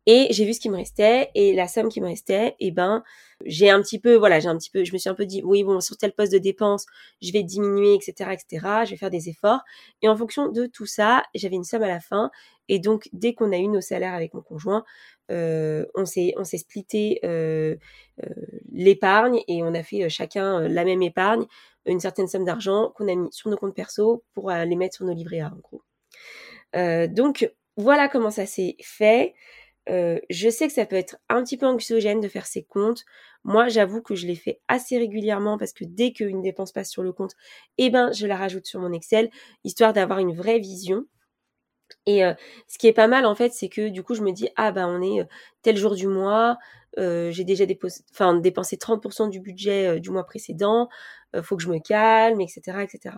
Et 0.05 0.27
j'ai 0.31 0.45
vu 0.45 0.53
ce 0.53 0.59
qui 0.59 0.69
me 0.69 0.75
restait 0.75 1.29
et 1.33 1.53
la 1.53 1.67
somme 1.67 1.87
qui 1.87 2.01
me 2.01 2.07
restait, 2.07 2.55
et 2.59 2.67
eh 2.67 2.71
ben 2.71 3.03
j'ai 3.45 3.69
un 3.69 3.81
petit 3.81 3.99
peu, 3.99 4.15
voilà, 4.15 4.39
j'ai 4.39 4.49
un 4.49 4.57
petit 4.57 4.69
peu, 4.69 4.83
je 4.83 4.93
me 4.93 4.97
suis 4.97 5.09
un 5.09 5.13
peu 5.13 5.25
dit, 5.25 5.41
oui 5.43 5.63
bon, 5.63 5.79
sur 5.79 5.97
tel 5.97 6.13
poste 6.13 6.33
de 6.33 6.37
dépense, 6.37 6.85
je 7.21 7.31
vais 7.31 7.43
diminuer, 7.43 7.93
etc., 7.93 8.31
etc. 8.31 8.83
Je 8.85 8.91
vais 8.91 8.97
faire 8.97 9.09
des 9.09 9.29
efforts. 9.29 9.61
Et 10.01 10.09
en 10.09 10.15
fonction 10.17 10.49
de 10.49 10.65
tout 10.65 10.85
ça, 10.85 11.23
j'avais 11.35 11.55
une 11.55 11.63
somme 11.63 11.83
à 11.83 11.87
la 11.87 11.99
fin. 12.01 12.31
Et 12.69 12.79
donc 12.79 13.09
dès 13.13 13.33
qu'on 13.33 13.51
a 13.51 13.57
eu 13.57 13.67
nos 13.67 13.81
salaires 13.81 14.13
avec 14.13 14.33
mon 14.33 14.41
conjoint, 14.41 14.83
euh, 15.31 15.85
on 15.95 16.05
s'est 16.05 16.33
on 16.37 16.43
s'est 16.43 16.57
splitté 16.57 17.19
euh, 17.23 17.75
euh, 18.23 18.29
l'épargne 18.71 19.41
et 19.47 19.63
on 19.63 19.73
a 19.73 19.83
fait 19.83 20.09
chacun 20.09 20.67
la 20.67 20.83
même 20.83 21.01
épargne, 21.01 21.45
une 21.85 21.99
certaine 21.99 22.27
somme 22.27 22.45
d'argent 22.45 22.91
qu'on 22.95 23.07
a 23.07 23.15
mis 23.15 23.31
sur 23.31 23.49
nos 23.49 23.57
comptes 23.57 23.75
perso 23.75 24.23
pour 24.33 24.51
les 24.51 24.75
mettre 24.75 24.95
sur 24.95 25.05
nos 25.05 25.13
livrets 25.13 25.39
A 25.39 25.53
en 25.53 25.59
gros. 25.59 25.81
donc 27.07 27.49
voilà 27.77 28.07
comment 28.07 28.31
ça 28.31 28.45
s'est 28.45 28.75
fait. 28.81 29.33
Euh, 29.89 30.19
je 30.29 30.49
sais 30.49 30.67
que 30.67 30.73
ça 30.73 30.85
peut 30.85 30.95
être 30.95 31.17
un 31.29 31.43
petit 31.43 31.57
peu 31.57 31.65
anxiogène 31.65 32.21
de 32.21 32.27
faire 32.27 32.45
ces 32.45 32.63
comptes. 32.63 33.03
Moi, 33.43 33.67
j'avoue 33.67 34.01
que 34.01 34.15
je 34.15 34.27
les 34.27 34.35
fais 34.35 34.61
assez 34.67 34.97
régulièrement 34.97 35.57
parce 35.57 35.73
que 35.73 35.83
dès 35.83 36.13
qu'une 36.13 36.41
dépense 36.41 36.71
passe 36.71 36.89
sur 36.89 37.03
le 37.03 37.11
compte, 37.11 37.33
eh 37.77 37.89
ben, 37.89 38.11
je 38.13 38.25
la 38.25 38.37
rajoute 38.37 38.65
sur 38.65 38.79
mon 38.79 38.93
Excel, 38.93 39.29
histoire 39.63 39.93
d'avoir 39.93 40.19
une 40.19 40.33
vraie 40.35 40.59
vision. 40.59 41.05
Et 42.05 42.25
euh, 42.25 42.33
ce 42.67 42.77
qui 42.77 42.87
est 42.87 42.93
pas 42.93 43.07
mal 43.07 43.25
en 43.25 43.35
fait, 43.35 43.53
c'est 43.53 43.69
que 43.69 43.89
du 43.89 44.03
coup, 44.03 44.15
je 44.15 44.21
me 44.23 44.31
dis 44.31 44.49
ah 44.55 44.71
ben 44.71 44.87
on 44.87 45.01
est 45.01 45.21
euh, 45.21 45.25
tel 45.61 45.77
jour 45.77 45.95
du 45.95 46.07
mois, 46.07 46.57
j'ai 46.97 47.43
déjà 47.43 47.65
dépensé 47.65 48.77
30% 48.77 49.29
du 49.29 49.39
budget 49.39 49.99
du 49.99 50.11
mois 50.11 50.25
précédent, 50.25 50.89
faut 51.41 51.57
que 51.57 51.63
je 51.63 51.69
me 51.69 51.79
calme, 51.79 52.39
etc., 52.39 52.83
etc. 52.83 53.15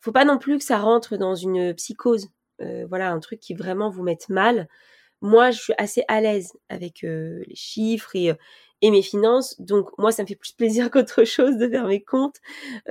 Faut 0.00 0.12
pas 0.12 0.24
non 0.26 0.38
plus 0.38 0.58
que 0.58 0.64
ça 0.64 0.78
rentre 0.78 1.16
dans 1.16 1.34
une 1.34 1.74
psychose, 1.74 2.28
voilà, 2.60 3.10
un 3.10 3.20
truc 3.20 3.40
qui 3.40 3.54
vraiment 3.54 3.88
vous 3.88 4.02
mette 4.02 4.28
mal 4.28 4.68
moi, 5.22 5.50
je 5.50 5.60
suis 5.60 5.72
assez 5.78 6.04
à 6.08 6.20
l'aise 6.20 6.52
avec 6.68 7.02
les 7.02 7.54
chiffres 7.54 8.14
et, 8.14 8.32
et, 8.82 8.90
mes 8.90 9.02
finances. 9.02 9.60
Donc, 9.60 9.88
moi, 9.98 10.12
ça 10.12 10.22
me 10.22 10.28
fait 10.28 10.36
plus 10.36 10.52
plaisir 10.56 10.90
qu'autre 10.90 11.24
chose 11.24 11.56
de 11.56 11.68
faire 11.68 11.86
mes 11.86 12.02
comptes 12.02 12.40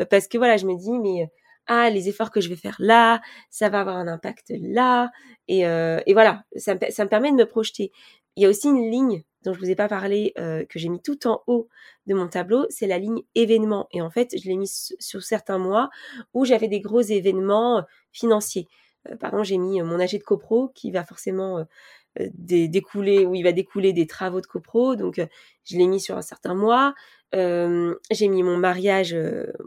parce 0.10 0.27
que 0.27 0.38
voilà, 0.38 0.58
je 0.58 0.65
me 0.65 0.75
dis, 0.75 0.91
mais 1.00 1.29
ah, 1.67 1.89
les 1.89 2.10
efforts 2.10 2.32
que 2.32 2.41
je 2.41 2.50
vais 2.50 2.55
faire 2.55 2.75
là, 2.79 3.22
ça 3.50 3.70
va 3.70 3.82
avoir 3.82 3.98
un 3.98 4.08
impact 4.08 4.53
là. 4.60 5.12
Et, 5.48 5.62
et 5.62 6.13
voilà, 6.13 6.44
ça 6.55 6.75
me, 6.75 6.79
ça 6.91 7.03
me, 7.03 7.10
permet 7.10 7.32
de 7.32 7.38
me 7.38 7.46
projeter. 7.46 7.91
Il 8.36 8.44
y 8.44 8.46
a 8.46 8.50
aussi 8.50 8.67
une 8.67 8.89
ligne 8.91 9.24
dont 9.46 9.53
je 9.53 9.60
vous 9.60 9.70
ai 9.70 9.75
pas 9.75 9.88
parlé, 9.88 10.34
que 10.36 10.79
j'ai 10.79 10.89
mis 10.89 11.01
tout 11.01 11.27
en 11.27 11.41
haut 11.48 11.70
de 12.08 12.13
mon 12.13 12.27
tableau, 12.27 12.65
c'est 12.70 12.88
la 12.88 12.98
ligne 12.98 13.22
événements. 13.36 13.88
Et 13.91 14.01
en 14.01 14.10
fait, 14.10 14.36
je 14.38 14.50
l'ai 14.50 14.58
mis 14.58 14.67
sur 15.00 15.24
certains 15.24 15.58
mois 15.58 15.89
où 16.34 16.46
j'avais 16.46 16.67
des 16.67 16.82
gros 16.82 17.01
événements 17.01 17.84
financiers. 18.12 18.67
par 19.20 19.29
exemple, 19.29 19.46
j'ai 19.46 19.58
mis 19.58 19.82
mon 19.82 20.00
AG 20.00 20.17
de 20.17 20.24
copro 20.24 20.70
qui 20.70 20.91
va 20.91 21.03
forcément 21.03 21.65
euh, 22.19 22.29
découler 22.34 23.25
où 23.25 23.36
il 23.36 23.43
va 23.43 23.51
découler 23.51 23.93
des 23.93 24.07
travaux 24.07 24.41
de 24.41 24.45
copro. 24.45 24.95
Donc 24.95 25.19
euh, 25.19 25.27
je 25.65 25.77
l'ai 25.77 25.88
mis 25.88 26.00
sur 26.00 26.17
un 26.17 26.22
certain 26.22 26.55
mois. 26.55 26.93
Euh, 27.34 27.95
j'ai 28.12 28.27
mis 28.27 28.43
mon 28.43 28.55
mariage 28.55 29.15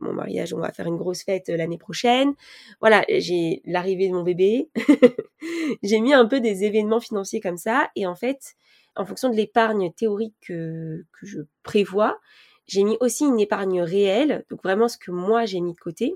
mon 0.00 0.12
mariage 0.12 0.54
on 0.54 0.58
va 0.58 0.72
faire 0.72 0.86
une 0.86 0.96
grosse 0.96 1.22
fête 1.24 1.48
l'année 1.48 1.78
prochaine. 1.78 2.34
Voilà 2.80 3.04
j'ai 3.08 3.62
l'arrivée 3.64 4.08
de 4.08 4.14
mon 4.14 4.22
bébé. 4.22 4.70
J'ai 5.82 6.00
mis 6.00 6.14
un 6.14 6.26
peu 6.26 6.40
des 6.40 6.64
événements 6.64 7.00
financiers 7.00 7.40
comme 7.40 7.58
ça. 7.58 7.90
Et 7.94 8.06
en 8.06 8.14
fait 8.14 8.54
en 8.96 9.04
fonction 9.04 9.28
de 9.28 9.36
l'épargne 9.36 9.92
théorique 9.92 10.34
que, 10.40 11.04
que 11.12 11.26
je 11.26 11.40
prévois 11.62 12.18
j'ai 12.66 12.84
mis 12.84 12.96
aussi 13.00 13.24
une 13.24 13.40
épargne 13.40 13.80
réelle. 13.82 14.44
Donc 14.50 14.62
vraiment 14.62 14.88
ce 14.88 14.98
que 14.98 15.10
moi 15.10 15.46
j'ai 15.46 15.60
mis 15.60 15.72
de 15.74 15.78
côté 15.78 16.14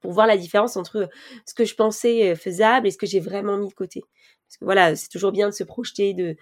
pour 0.00 0.12
voir 0.12 0.26
la 0.26 0.36
différence 0.36 0.76
entre 0.76 1.08
ce 1.46 1.54
que 1.54 1.64
je 1.64 1.74
pensais 1.74 2.34
faisable 2.34 2.86
et 2.86 2.90
ce 2.90 2.98
que 2.98 3.06
j'ai 3.06 3.20
vraiment 3.20 3.56
mis 3.56 3.68
de 3.68 3.74
côté. 3.74 4.04
Parce 4.50 4.58
que 4.58 4.64
voilà, 4.64 4.96
c'est 4.96 5.08
toujours 5.08 5.30
bien 5.30 5.48
de 5.48 5.54
se 5.54 5.62
projeter, 5.62 6.12
de 6.12 6.36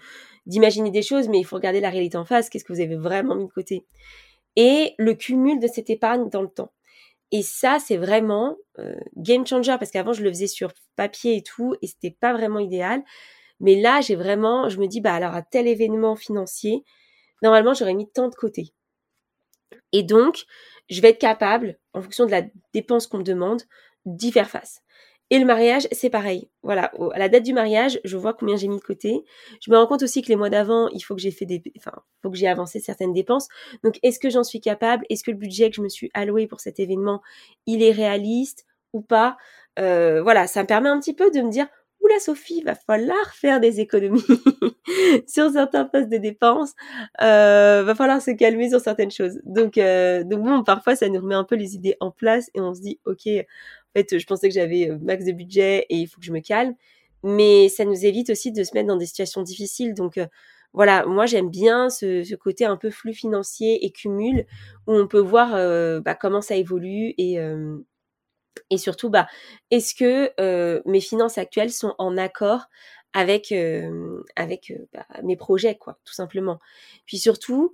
d'imaginer 0.47 0.89
des 0.89 1.03
choses, 1.03 1.29
mais 1.29 1.39
il 1.39 1.43
faut 1.43 1.55
regarder 1.55 1.79
la 1.79 1.91
réalité 1.91 2.17
en 2.17 2.25
face. 2.25 2.49
Qu'est-ce 2.49 2.65
que 2.65 2.73
vous 2.73 2.81
avez 2.81 2.95
vraiment 2.95 3.35
mis 3.35 3.45
de 3.45 3.51
côté 3.51 3.85
Et 4.55 4.95
le 4.97 5.13
cumul 5.13 5.59
de 5.59 5.67
cette 5.67 5.91
épargne 5.91 6.27
dans 6.27 6.41
le 6.41 6.49
temps. 6.49 6.71
Et 7.31 7.43
ça, 7.43 7.77
c'est 7.77 7.97
vraiment 7.97 8.57
euh, 8.79 8.95
game 9.15 9.45
changer 9.45 9.75
parce 9.77 9.91
qu'avant 9.91 10.13
je 10.13 10.23
le 10.23 10.29
faisais 10.29 10.47
sur 10.47 10.73
papier 10.95 11.35
et 11.35 11.43
tout, 11.43 11.75
et 11.83 11.87
c'était 11.87 12.09
pas 12.09 12.33
vraiment 12.33 12.57
idéal. 12.57 13.03
Mais 13.59 13.79
là, 13.79 14.01
j'ai 14.01 14.15
vraiment, 14.15 14.69
je 14.69 14.79
me 14.79 14.87
dis 14.87 15.01
bah 15.01 15.13
alors 15.13 15.35
à 15.35 15.43
tel 15.43 15.67
événement 15.67 16.15
financier, 16.15 16.83
normalement 17.43 17.75
j'aurais 17.75 17.93
mis 17.93 18.09
tant 18.09 18.27
de 18.27 18.35
côté. 18.35 18.73
Et 19.91 20.01
donc, 20.01 20.45
je 20.89 20.99
vais 21.01 21.09
être 21.09 21.19
capable, 21.19 21.77
en 21.93 22.01
fonction 22.01 22.25
de 22.25 22.31
la 22.31 22.41
dépense 22.73 23.05
qu'on 23.05 23.19
me 23.19 23.23
demande, 23.23 23.61
d'y 24.05 24.31
faire 24.31 24.49
face. 24.49 24.81
Et 25.29 25.37
le 25.39 25.45
mariage, 25.45 25.87
c'est 25.91 26.09
pareil. 26.09 26.49
Voilà, 26.63 26.91
à 27.13 27.19
la 27.19 27.29
date 27.29 27.43
du 27.43 27.53
mariage, 27.53 27.99
je 28.03 28.17
vois 28.17 28.33
combien 28.33 28.55
j'ai 28.55 28.67
mis 28.67 28.77
de 28.77 28.81
côté. 28.83 29.23
Je 29.61 29.71
me 29.71 29.77
rends 29.77 29.85
compte 29.87 30.03
aussi 30.03 30.21
que 30.21 30.27
les 30.29 30.35
mois 30.35 30.49
d'avant, 30.49 30.87
il 30.89 31.01
faut 31.01 31.15
que 31.15 31.21
j'ai 31.21 31.31
fait 31.31 31.45
des, 31.45 31.61
enfin, 31.77 31.91
faut 32.23 32.31
que 32.31 32.37
j'ai 32.37 32.47
avancé 32.47 32.79
certaines 32.79 33.13
dépenses. 33.13 33.47
Donc, 33.83 33.99
est-ce 34.03 34.19
que 34.19 34.29
j'en 34.29 34.43
suis 34.43 34.59
capable? 34.61 35.05
Est-ce 35.09 35.23
que 35.23 35.31
le 35.31 35.37
budget 35.37 35.69
que 35.69 35.75
je 35.75 35.81
me 35.81 35.89
suis 35.89 36.09
alloué 36.13 36.47
pour 36.47 36.59
cet 36.61 36.79
événement, 36.79 37.21
il 37.67 37.83
est 37.83 37.91
réaliste 37.91 38.65
ou 38.93 39.01
pas? 39.01 39.37
Euh, 39.77 40.21
Voilà, 40.23 40.47
ça 40.47 40.61
me 40.63 40.67
permet 40.67 40.89
un 40.89 40.99
petit 40.99 41.13
peu 41.13 41.29
de 41.31 41.41
me 41.41 41.51
dire, 41.51 41.67
oula 42.01 42.19
Sophie, 42.19 42.61
va 42.63 42.75
falloir 42.75 43.33
faire 43.35 43.59
des 43.59 43.79
économies 43.81 44.23
sur 45.27 45.51
certains 45.51 45.85
postes 45.85 46.09
de 46.09 46.17
dépenses. 46.17 46.73
Euh, 47.21 47.83
va 47.83 47.95
falloir 47.95 48.21
se 48.21 48.31
calmer 48.31 48.69
sur 48.69 48.79
certaines 48.79 49.11
choses. 49.11 49.39
Donc, 49.45 49.77
euh, 49.77 50.23
donc 50.23 50.43
bon, 50.43 50.63
parfois 50.63 50.95
ça 50.95 51.07
nous 51.09 51.19
remet 51.21 51.35
un 51.35 51.43
peu 51.43 51.55
les 51.55 51.75
idées 51.75 51.95
en 51.99 52.11
place 52.11 52.49
et 52.53 52.61
on 52.61 52.73
se 52.73 52.81
dit, 52.81 52.99
ok, 53.05 53.27
en 53.95 53.99
fait, 53.99 54.19
je 54.19 54.25
pensais 54.25 54.49
que 54.49 54.53
j'avais 54.53 54.89
euh, 54.89 54.97
max 55.01 55.25
de 55.25 55.31
budget 55.31 55.85
et 55.89 55.97
il 55.97 56.07
faut 56.07 56.19
que 56.19 56.25
je 56.25 56.31
me 56.31 56.41
calme. 56.41 56.75
Mais 57.23 57.69
ça 57.69 57.85
nous 57.85 58.05
évite 58.05 58.29
aussi 58.29 58.51
de 58.51 58.63
se 58.63 58.71
mettre 58.73 58.87
dans 58.87 58.95
des 58.97 59.05
situations 59.05 59.41
difficiles. 59.41 59.93
Donc 59.93 60.17
euh, 60.17 60.27
voilà, 60.73 61.05
moi 61.05 61.25
j'aime 61.25 61.49
bien 61.49 61.89
ce, 61.89 62.35
côté 62.35 62.65
un 62.65 62.77
peu 62.77 62.91
flux 62.91 63.13
financier 63.13 63.85
et 63.85 63.91
cumul 63.91 64.45
où 64.87 64.93
on 64.93 65.07
peut 65.07 65.19
voir 65.19 65.55
euh, 65.55 65.99
bah, 66.01 66.15
comment 66.15 66.41
ça 66.41 66.55
évolue 66.55 67.13
et, 67.17 67.37
et 68.69 68.77
surtout 68.77 69.09
bah 69.09 69.27
est-ce 69.71 69.95
que 69.95 70.31
mes 70.87 71.01
finances 71.01 71.39
actuelles 71.39 71.71
sont 71.71 71.95
en 71.97 72.17
accord 72.17 72.67
avec 73.13 73.51
avec 74.35 74.73
bah, 74.93 75.07
mes 75.23 75.35
projets 75.35 75.75
quoi 75.75 75.97
tout 76.05 76.13
simplement. 76.13 76.59
Puis 77.07 77.17
surtout 77.17 77.73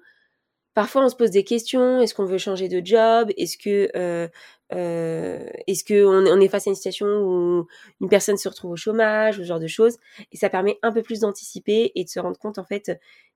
parfois 0.76 1.04
on 1.04 1.10
se 1.10 1.16
pose 1.16 1.32
des 1.32 1.44
questions. 1.44 2.02
Est-ce 2.02 2.14
qu'on 2.14 2.26
veut 2.26 2.38
changer 2.38 2.68
de 2.68 2.86
job? 2.86 3.32
Est-ce 3.38 3.58
que 3.58 3.90
euh, 3.96 4.28
euh, 4.74 5.48
est-ce 5.68 5.84
qu'on 5.84 6.28
on 6.28 6.40
est 6.40 6.50
face 6.50 6.68
à 6.68 6.70
une 6.70 6.76
situation 6.76 7.08
où 7.08 7.68
une 8.02 8.10
personne 8.10 8.38
se 8.38 8.48
retrouve 8.48 8.72
au 8.72 8.76
chômage, 8.76 9.38
ce 9.38 9.44
genre 9.44 9.60
de 9.60 9.68
choses? 9.68 9.98
Et 10.32 10.38
ça 10.38 10.50
permet 10.50 10.78
un 10.84 10.92
peu 10.92 11.02
plus 11.02 11.22
d'anticiper 11.22 11.92
et 11.96 12.04
de 12.04 12.10
se 12.10 12.20
rendre 12.20 12.38
compte 12.38 12.60
en 12.60 12.66
fait 12.66 12.92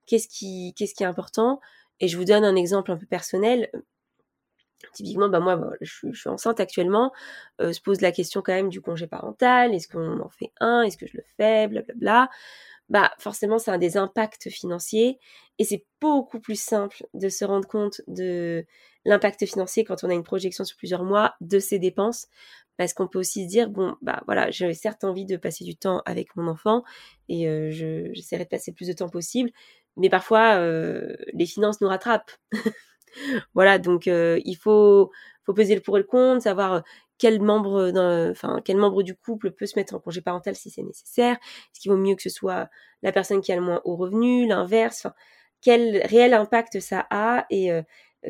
qu'est-ce 0.06 0.28
qui 0.28 0.74
qu'est-ce 0.76 0.94
qui 0.94 1.02
est 1.02 1.06
important. 1.06 1.60
Et 1.98 2.08
je 2.08 2.16
vous 2.16 2.24
donne 2.24 2.44
un 2.44 2.56
exemple 2.56 2.92
un 2.92 2.96
peu 2.96 3.06
personnel. 3.06 3.70
Typiquement, 4.94 5.28
bah 5.28 5.40
moi, 5.40 5.60
je, 5.82 6.12
suis 6.12 6.28
enceinte 6.30 6.58
actuellement. 6.58 7.12
Euh, 7.60 7.72
se 7.72 7.80
pose 7.80 8.00
la 8.00 8.12
question 8.12 8.40
quand 8.42 8.54
même 8.54 8.70
du 8.70 8.80
congé 8.80 9.06
parental. 9.06 9.74
Est-ce 9.74 9.88
qu'on 9.88 10.20
en 10.20 10.30
fait 10.30 10.52
un? 10.60 10.82
Est-ce 10.82 10.96
que 10.96 11.06
je 11.06 11.18
le 11.18 11.24
fais? 11.36 11.68
Blablabla. 11.68 12.30
Bah 12.90 13.12
forcément 13.18 13.58
ça 13.58 13.74
a 13.74 13.78
des 13.78 13.96
impacts 13.96 14.50
financiers 14.50 15.18
et 15.58 15.64
c'est 15.64 15.84
beaucoup 16.00 16.40
plus 16.40 16.60
simple 16.60 17.06
de 17.14 17.28
se 17.28 17.44
rendre 17.44 17.68
compte 17.68 18.00
de 18.08 18.66
l'impact 19.04 19.46
financier 19.46 19.84
quand 19.84 20.02
on 20.04 20.10
a 20.10 20.14
une 20.14 20.24
projection 20.24 20.64
sur 20.64 20.76
plusieurs 20.76 21.04
mois 21.04 21.34
de 21.40 21.60
ses 21.60 21.78
dépenses 21.78 22.26
parce 22.76 22.92
qu'on 22.92 23.06
peut 23.08 23.20
aussi 23.20 23.44
se 23.44 23.48
dire 23.48 23.70
bon 23.70 23.96
bah 24.02 24.22
voilà 24.26 24.50
j'ai 24.50 24.74
certes 24.74 25.04
envie 25.04 25.24
de 25.26 25.36
passer 25.36 25.64
du 25.64 25.76
temps 25.76 26.02
avec 26.04 26.34
mon 26.36 26.48
enfant 26.48 26.82
et 27.28 27.48
euh, 27.48 27.70
j'essaierai 27.70 28.44
de 28.44 28.48
passer 28.48 28.72
le 28.72 28.76
plus 28.76 28.88
de 28.88 28.92
temps 28.94 29.08
possible 29.08 29.50
mais 29.96 30.08
parfois 30.10 30.56
euh, 30.56 31.16
les 31.32 31.46
finances 31.46 31.80
nous 31.80 31.88
rattrapent. 31.88 32.32
Voilà 33.54 33.78
donc 33.78 34.06
euh, 34.08 34.40
il 34.44 34.56
faut 34.56 35.10
faut 35.44 35.54
peser 35.54 35.74
le 35.74 35.80
pour 35.80 35.96
et 35.96 36.00
le 36.00 36.06
contre 36.06 36.42
savoir 36.42 36.82
quel 37.20 37.40
membre, 37.42 37.92
enfin, 38.30 38.60
quel 38.64 38.78
membre 38.78 39.02
du 39.02 39.14
couple 39.14 39.50
peut 39.52 39.66
se 39.66 39.78
mettre 39.78 39.94
en 39.94 40.00
congé 40.00 40.22
parental 40.22 40.56
si 40.56 40.70
c'est 40.70 40.82
nécessaire 40.82 41.34
Est-ce 41.34 41.80
qu'il 41.80 41.92
vaut 41.92 41.98
mieux 41.98 42.16
que 42.16 42.22
ce 42.22 42.30
soit 42.30 42.70
la 43.02 43.12
personne 43.12 43.42
qui 43.42 43.52
a 43.52 43.56
le 43.56 43.62
moins 43.62 43.82
haut 43.84 43.96
revenu, 43.96 44.48
l'inverse 44.48 45.06
Quel 45.60 45.98
réel 46.06 46.32
impact 46.32 46.80
ça 46.80 47.06
a 47.10 47.44
et 47.50 47.70
euh, 47.72 47.82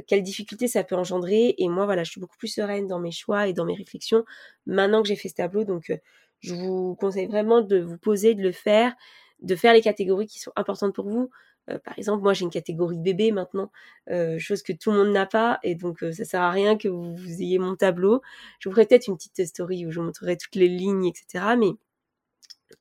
quelles 0.08 0.24
difficultés 0.24 0.66
ça 0.66 0.82
peut 0.82 0.96
engendrer 0.96 1.54
Et 1.58 1.68
moi, 1.68 1.84
voilà, 1.84 2.02
je 2.02 2.10
suis 2.10 2.20
beaucoup 2.20 2.36
plus 2.36 2.48
sereine 2.48 2.88
dans 2.88 2.98
mes 2.98 3.12
choix 3.12 3.46
et 3.46 3.52
dans 3.52 3.64
mes 3.64 3.74
réflexions 3.76 4.24
maintenant 4.66 5.02
que 5.02 5.08
j'ai 5.08 5.16
fait 5.16 5.28
ce 5.28 5.34
tableau. 5.36 5.62
Donc, 5.64 5.90
euh, 5.90 5.96
je 6.40 6.54
vous 6.54 6.96
conseille 6.96 7.26
vraiment 7.26 7.60
de 7.60 7.78
vous 7.78 7.98
poser, 7.98 8.34
de 8.34 8.42
le 8.42 8.52
faire, 8.52 8.94
de 9.40 9.54
faire 9.54 9.72
les 9.72 9.82
catégories 9.82 10.26
qui 10.26 10.40
sont 10.40 10.52
importantes 10.56 10.94
pour 10.96 11.08
vous. 11.08 11.30
Euh, 11.70 11.78
par 11.78 11.98
exemple, 11.98 12.22
moi 12.22 12.32
j'ai 12.32 12.44
une 12.44 12.50
catégorie 12.50 12.98
bébé 12.98 13.32
maintenant, 13.32 13.70
euh, 14.10 14.38
chose 14.38 14.62
que 14.62 14.72
tout 14.72 14.90
le 14.90 14.98
monde 14.98 15.12
n'a 15.12 15.26
pas, 15.26 15.58
et 15.62 15.74
donc 15.74 16.02
euh, 16.02 16.12
ça 16.12 16.24
sert 16.24 16.42
à 16.42 16.50
rien 16.50 16.76
que 16.76 16.88
vous, 16.88 17.16
ayez 17.40 17.58
mon 17.58 17.76
tableau. 17.76 18.22
Je 18.58 18.68
vous 18.68 18.74
ferai 18.74 18.86
peut-être 18.86 19.08
une 19.08 19.16
petite 19.16 19.46
story 19.46 19.86
où 19.86 19.90
je 19.90 20.00
vous 20.00 20.06
montrerai 20.06 20.36
toutes 20.36 20.56
les 20.56 20.68
lignes, 20.68 21.06
etc. 21.06 21.56
Mais, 21.58 21.70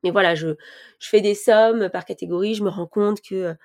mais 0.03 0.11
voilà, 0.11 0.35
je, 0.35 0.49
je 0.99 1.09
fais 1.09 1.21
des 1.21 1.35
sommes 1.35 1.89
par 1.89 2.05
catégorie, 2.05 2.55
je 2.55 2.63
me 2.63 2.69
rends 2.69 2.87
compte 2.87 3.21
que 3.21 3.55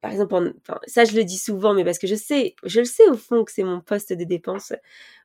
par 0.00 0.12
exemple, 0.12 0.54
ça 0.86 1.04
je 1.04 1.14
le 1.14 1.24
dis 1.24 1.38
souvent, 1.38 1.74
mais 1.74 1.84
parce 1.84 1.98
que 1.98 2.06
je 2.06 2.14
sais, 2.14 2.54
je 2.64 2.80
le 2.80 2.86
sais 2.86 3.06
au 3.08 3.16
fond 3.16 3.44
que 3.44 3.52
c'est 3.52 3.64
mon 3.64 3.80
poste 3.80 4.12
de 4.12 4.24
dépense 4.24 4.72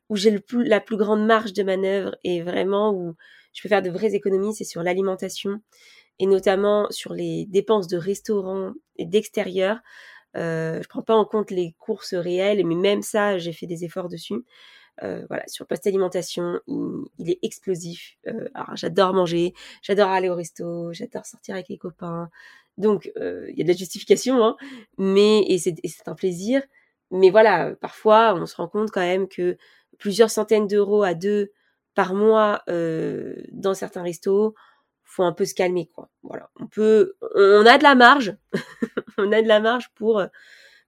où 0.09 0.15
j'ai 0.17 0.37
la 0.51 0.81
plus 0.81 0.97
grande 0.97 1.25
marge 1.25 1.53
de 1.53 1.63
manœuvre 1.63 2.15
et 2.23 2.41
vraiment 2.41 2.91
où 2.93 3.15
je 3.53 3.61
peux 3.61 3.69
faire 3.69 3.81
de 3.81 3.89
vraies 3.89 4.15
économies, 4.15 4.53
c'est 4.53 4.65
sur 4.65 4.83
l'alimentation 4.83 5.61
et 6.19 6.25
notamment 6.25 6.87
sur 6.91 7.13
les 7.13 7.45
dépenses 7.47 7.87
de 7.87 7.97
restaurant 7.97 8.73
et 8.97 9.05
d'extérieur. 9.05 9.79
Euh, 10.37 10.81
je 10.81 10.87
prends 10.87 11.01
pas 11.01 11.15
en 11.15 11.25
compte 11.25 11.51
les 11.51 11.75
courses 11.79 12.13
réelles, 12.13 12.65
mais 12.65 12.75
même 12.75 13.01
ça, 13.01 13.37
j'ai 13.37 13.53
fait 13.53 13.67
des 13.67 13.85
efforts 13.85 14.09
dessus. 14.09 14.43
Euh, 15.03 15.25
voilà, 15.27 15.43
sur 15.47 15.63
le 15.63 15.67
poste 15.67 15.87
alimentation, 15.87 16.59
il, 16.67 17.29
est 17.29 17.39
explosif. 17.41 18.17
Euh, 18.27 18.47
alors, 18.53 18.75
j'adore 18.75 19.13
manger, 19.13 19.53
j'adore 19.81 20.09
aller 20.09 20.29
au 20.29 20.35
resto, 20.35 20.93
j'adore 20.93 21.25
sortir 21.25 21.55
avec 21.55 21.67
les 21.69 21.77
copains. 21.77 22.29
Donc, 22.77 23.11
euh, 23.17 23.47
il 23.51 23.57
y 23.57 23.61
a 23.61 23.63
de 23.63 23.69
la 23.69 23.77
justification, 23.77 24.43
hein, 24.43 24.55
mais 24.97 25.43
et 25.47 25.57
c'est 25.57 26.07
un 26.07 26.15
plaisir. 26.15 26.61
Mais 27.11 27.29
voilà, 27.29 27.75
parfois, 27.81 28.35
on 28.35 28.45
se 28.45 28.55
rend 28.55 28.67
compte 28.67 28.91
quand 28.91 29.01
même 29.01 29.27
que 29.27 29.57
plusieurs 29.97 30.29
centaines 30.29 30.67
d'euros 30.67 31.03
à 31.03 31.13
deux 31.13 31.51
par 31.93 32.13
mois 32.13 32.61
euh, 32.69 33.35
dans 33.51 33.73
certains 33.73 34.03
restos, 34.03 34.53
faut 35.15 35.23
un 35.23 35.33
peu 35.33 35.45
se 35.45 35.53
calmer, 35.53 35.89
quoi. 35.93 36.09
Voilà, 36.23 36.49
on 36.59 36.67
peut, 36.67 37.15
on 37.35 37.65
a 37.65 37.77
de 37.77 37.83
la 37.83 37.95
marge, 37.95 38.35
on 39.17 39.31
a 39.31 39.41
de 39.41 39.47
la 39.47 39.59
marge 39.59 39.89
pour 39.95 40.23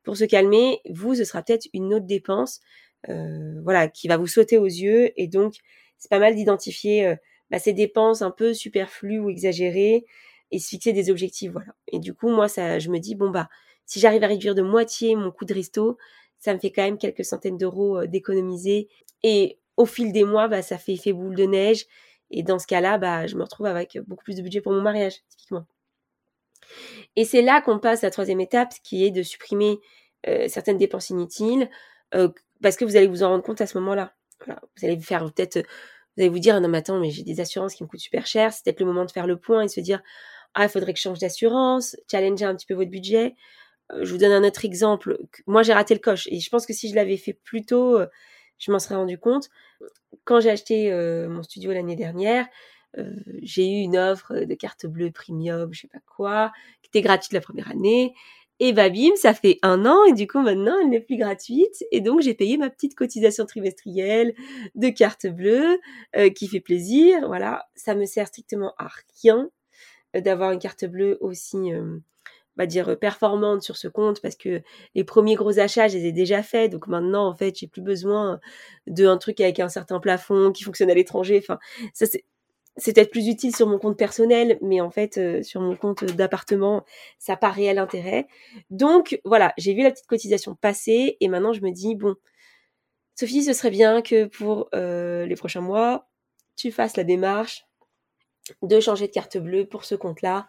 pour 0.03 0.17
se 0.17 0.25
calmer. 0.25 0.81
Vous, 0.89 1.15
ce 1.15 1.23
sera 1.23 1.41
peut-être 1.41 1.67
une 1.73 1.93
autre 1.93 2.05
dépense, 2.05 2.61
euh, 3.09 3.59
voilà, 3.63 3.87
qui 3.87 4.07
va 4.07 4.17
vous 4.17 4.27
sauter 4.27 4.57
aux 4.57 4.65
yeux, 4.65 5.11
et 5.19 5.27
donc 5.27 5.55
c'est 5.97 6.09
pas 6.09 6.19
mal 6.19 6.35
d'identifier 6.35 7.15
bah, 7.49 7.59
ces 7.59 7.73
dépenses 7.73 8.21
un 8.21 8.31
peu 8.31 8.53
superflues 8.53 9.19
ou 9.19 9.29
exagérées 9.29 10.05
et 10.51 10.59
se 10.59 10.69
fixer 10.69 10.93
des 10.93 11.09
objectifs, 11.09 11.51
voilà. 11.51 11.75
Et 11.87 11.99
du 11.99 12.13
coup, 12.13 12.29
moi, 12.29 12.47
ça, 12.47 12.79
je 12.79 12.89
me 12.89 12.99
dis, 12.99 13.15
bon, 13.15 13.29
bah, 13.29 13.49
si 13.85 13.99
j'arrive 13.99 14.23
à 14.23 14.27
réduire 14.27 14.55
de 14.55 14.61
moitié 14.61 15.15
mon 15.15 15.31
coût 15.31 15.45
de 15.45 15.53
resto, 15.53 15.97
ça 16.39 16.53
me 16.53 16.59
fait 16.59 16.71
quand 16.71 16.83
même 16.83 16.97
quelques 16.97 17.25
centaines 17.25 17.57
d'euros 17.57 17.99
euh, 17.99 18.07
d'économiser. 18.07 18.89
Et 19.23 19.59
au 19.75 19.85
fil 19.85 20.11
des 20.11 20.23
mois, 20.23 20.47
bah, 20.47 20.61
ça 20.61 20.77
fait 20.77 20.93
effet 20.93 21.13
boule 21.13 21.35
de 21.35 21.45
neige. 21.45 21.85
Et 22.31 22.43
dans 22.43 22.59
ce 22.59 22.67
cas-là, 22.67 22.97
bah, 22.97 23.27
je 23.27 23.35
me 23.35 23.43
retrouve 23.43 23.67
avec 23.67 23.97
beaucoup 24.07 24.23
plus 24.23 24.35
de 24.35 24.41
budget 24.41 24.61
pour 24.61 24.73
mon 24.73 24.81
mariage, 24.81 25.21
typiquement. 25.29 25.65
Et 27.15 27.25
c'est 27.25 27.41
là 27.41 27.61
qu'on 27.61 27.79
passe 27.79 28.03
à 28.03 28.07
la 28.07 28.11
troisième 28.11 28.39
étape, 28.39 28.73
qui 28.83 29.05
est 29.05 29.11
de 29.11 29.23
supprimer 29.23 29.79
euh, 30.27 30.47
certaines 30.47 30.77
dépenses 30.77 31.09
inutiles, 31.09 31.69
euh, 32.15 32.29
parce 32.61 32.75
que 32.75 32.85
vous 32.85 32.95
allez 32.95 33.07
vous 33.07 33.23
en 33.23 33.29
rendre 33.29 33.43
compte 33.43 33.61
à 33.61 33.67
ce 33.67 33.77
moment-là. 33.79 34.13
Vous 34.45 34.85
allez 34.85 34.99
faire 34.99 35.23
peut-être, 35.25 35.57
vous 35.57 36.21
allez 36.21 36.29
vous 36.29 36.39
dire, 36.39 36.59
non 36.61 36.67
mais 36.67 36.79
attends, 36.79 36.99
mais 36.99 37.09
j'ai 37.09 37.23
des 37.23 37.39
assurances 37.39 37.73
qui 37.73 37.83
me 37.83 37.87
coûtent 37.87 37.99
super 37.99 38.25
cher, 38.25 38.53
c'est 38.53 38.63
peut-être 38.63 38.79
le 38.79 38.85
moment 38.85 39.05
de 39.05 39.11
faire 39.11 39.27
le 39.27 39.37
point 39.37 39.63
et 39.63 39.67
se 39.67 39.79
dire, 39.79 40.01
ah, 40.53 40.63
il 40.63 40.69
faudrait 40.69 40.93
que 40.93 40.99
je 40.99 41.03
change 41.03 41.19
d'assurance, 41.19 41.95
challenger 42.09 42.45
un 42.45 42.55
petit 42.55 42.65
peu 42.65 42.73
votre 42.73 42.91
budget. 42.91 43.35
Euh, 43.91 44.03
je 44.03 44.11
vous 44.11 44.17
donne 44.17 44.31
un 44.31 44.43
autre 44.43 44.65
exemple. 44.65 45.17
Moi, 45.47 45.63
j'ai 45.63 45.73
raté 45.73 45.93
le 45.93 45.99
coche 45.99 46.27
et 46.27 46.39
je 46.39 46.49
pense 46.49 46.65
que 46.65 46.73
si 46.73 46.89
je 46.89 46.95
l'avais 46.95 47.17
fait 47.17 47.33
plus 47.33 47.65
tôt, 47.65 47.99
je 48.57 48.71
m'en 48.71 48.79
serais 48.79 48.95
rendu 48.95 49.17
compte. 49.17 49.49
Quand 50.23 50.39
j'ai 50.39 50.49
acheté 50.49 50.91
euh, 50.91 51.29
mon 51.29 51.43
studio 51.43 51.71
l'année 51.71 51.95
dernière, 51.95 52.47
j'ai 53.43 53.67
eu 53.69 53.83
une 53.83 53.95
offre 53.95 54.33
de 54.33 54.55
carte 54.55 54.87
bleue 54.87 55.11
premium, 55.11 55.71
je 55.71 55.81
sais 55.81 55.87
pas 55.87 55.99
quoi, 56.07 56.51
qui 56.81 56.87
était 56.87 57.01
gratuite 57.01 57.31
la 57.31 57.41
première 57.41 57.69
année. 57.69 58.15
Et 58.59 58.73
bah 58.73 58.89
bim, 58.89 59.11
ça 59.17 59.35
fait 59.35 59.59
un 59.61 59.85
an 59.85 60.03
et 60.05 60.13
du 60.13 60.25
coup 60.25 60.39
maintenant 60.39 60.75
elle 60.81 60.89
n'est 60.89 61.01
plus 61.01 61.17
gratuite 61.17 61.85
et 61.91 62.01
donc 62.01 62.21
j'ai 62.21 62.33
payé 62.33 62.57
ma 62.57 62.71
petite 62.71 62.95
cotisation 62.95 63.45
trimestrielle 63.45 64.33
de 64.73 64.89
carte 64.89 65.27
bleue 65.27 65.79
qui 66.33 66.47
fait 66.47 66.59
plaisir. 66.59 67.27
Voilà, 67.27 67.67
ça 67.75 67.93
me 67.93 68.05
sert 68.05 68.27
strictement 68.27 68.73
à 68.79 68.89
rien 69.21 69.47
d'avoir 70.21 70.51
une 70.51 70.59
carte 70.59 70.85
bleue 70.85 71.17
aussi, 71.21 71.73
euh, 71.73 71.97
on 72.57 72.61
va 72.63 72.65
dire, 72.65 72.97
performante 72.99 73.61
sur 73.61 73.77
ce 73.77 73.87
compte 73.87 74.19
parce 74.21 74.35
que 74.35 74.61
les 74.95 75.03
premiers 75.03 75.35
gros 75.35 75.59
achats, 75.59 75.87
je 75.87 75.97
les 75.97 76.07
ai 76.07 76.11
déjà 76.11 76.41
faits. 76.41 76.71
Donc 76.71 76.87
maintenant, 76.87 77.27
en 77.27 77.35
fait, 77.35 77.57
j'ai 77.57 77.67
plus 77.67 77.81
besoin 77.81 78.39
d'un 78.87 79.17
truc 79.17 79.39
avec 79.41 79.59
un 79.59 79.69
certain 79.69 79.99
plafond 79.99 80.51
qui 80.51 80.63
fonctionne 80.63 80.89
à 80.89 80.95
l'étranger. 80.95 81.37
Enfin, 81.41 81.59
ça, 81.93 82.05
c'est 82.05 82.25
c'est 82.79 82.93
peut-être 82.93 83.09
plus 83.09 83.27
utile 83.27 83.55
sur 83.55 83.65
mon 83.65 83.79
compte 83.79 83.97
personnel, 83.97 84.59
mais 84.61 84.81
en 84.81 84.91
fait, 84.91 85.43
sur 85.43 85.61
mon 85.61 85.75
compte 85.75 86.03
d'appartement, 86.03 86.85
ça 87.17 87.33
n'a 87.33 87.37
pas 87.37 87.49
réel 87.49 87.79
intérêt. 87.79 88.27
Donc, 88.69 89.19
voilà, 89.25 89.51
j'ai 89.57 89.73
vu 89.73 89.81
la 89.81 89.89
petite 89.89 90.05
cotisation 90.05 90.53
passer 90.53 91.17
et 91.19 91.27
maintenant 91.27 91.53
je 91.53 91.61
me 91.61 91.71
dis, 91.71 91.95
bon, 91.95 92.15
Sophie, 93.15 93.43
ce 93.43 93.53
serait 93.53 93.71
bien 93.71 94.03
que 94.03 94.25
pour 94.25 94.69
les 94.73 95.35
prochains 95.35 95.61
mois, 95.61 96.07
tu 96.55 96.71
fasses 96.71 96.97
la 96.97 97.03
démarche 97.03 97.65
de 98.61 98.79
changer 98.79 99.07
de 99.07 99.11
carte 99.11 99.37
bleue 99.39 99.65
pour 99.65 99.83
ce 99.83 99.95
compte-là. 99.95 100.45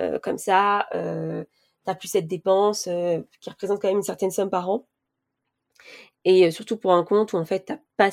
Euh, 0.00 0.18
comme 0.18 0.38
ça, 0.38 0.86
euh, 0.94 1.44
tu 1.86 1.94
plus 1.96 2.08
cette 2.08 2.26
dépense 2.26 2.86
euh, 2.88 3.20
qui 3.40 3.50
représente 3.50 3.80
quand 3.80 3.88
même 3.88 3.98
une 3.98 4.02
certaine 4.02 4.30
somme 4.30 4.50
par 4.50 4.68
an. 4.70 4.86
Et 6.24 6.46
euh, 6.46 6.50
surtout 6.50 6.76
pour 6.76 6.92
un 6.92 7.04
compte 7.04 7.32
où 7.32 7.36
en 7.36 7.44
fait, 7.44 7.66
t'as 7.66 7.78
pas, 7.96 8.10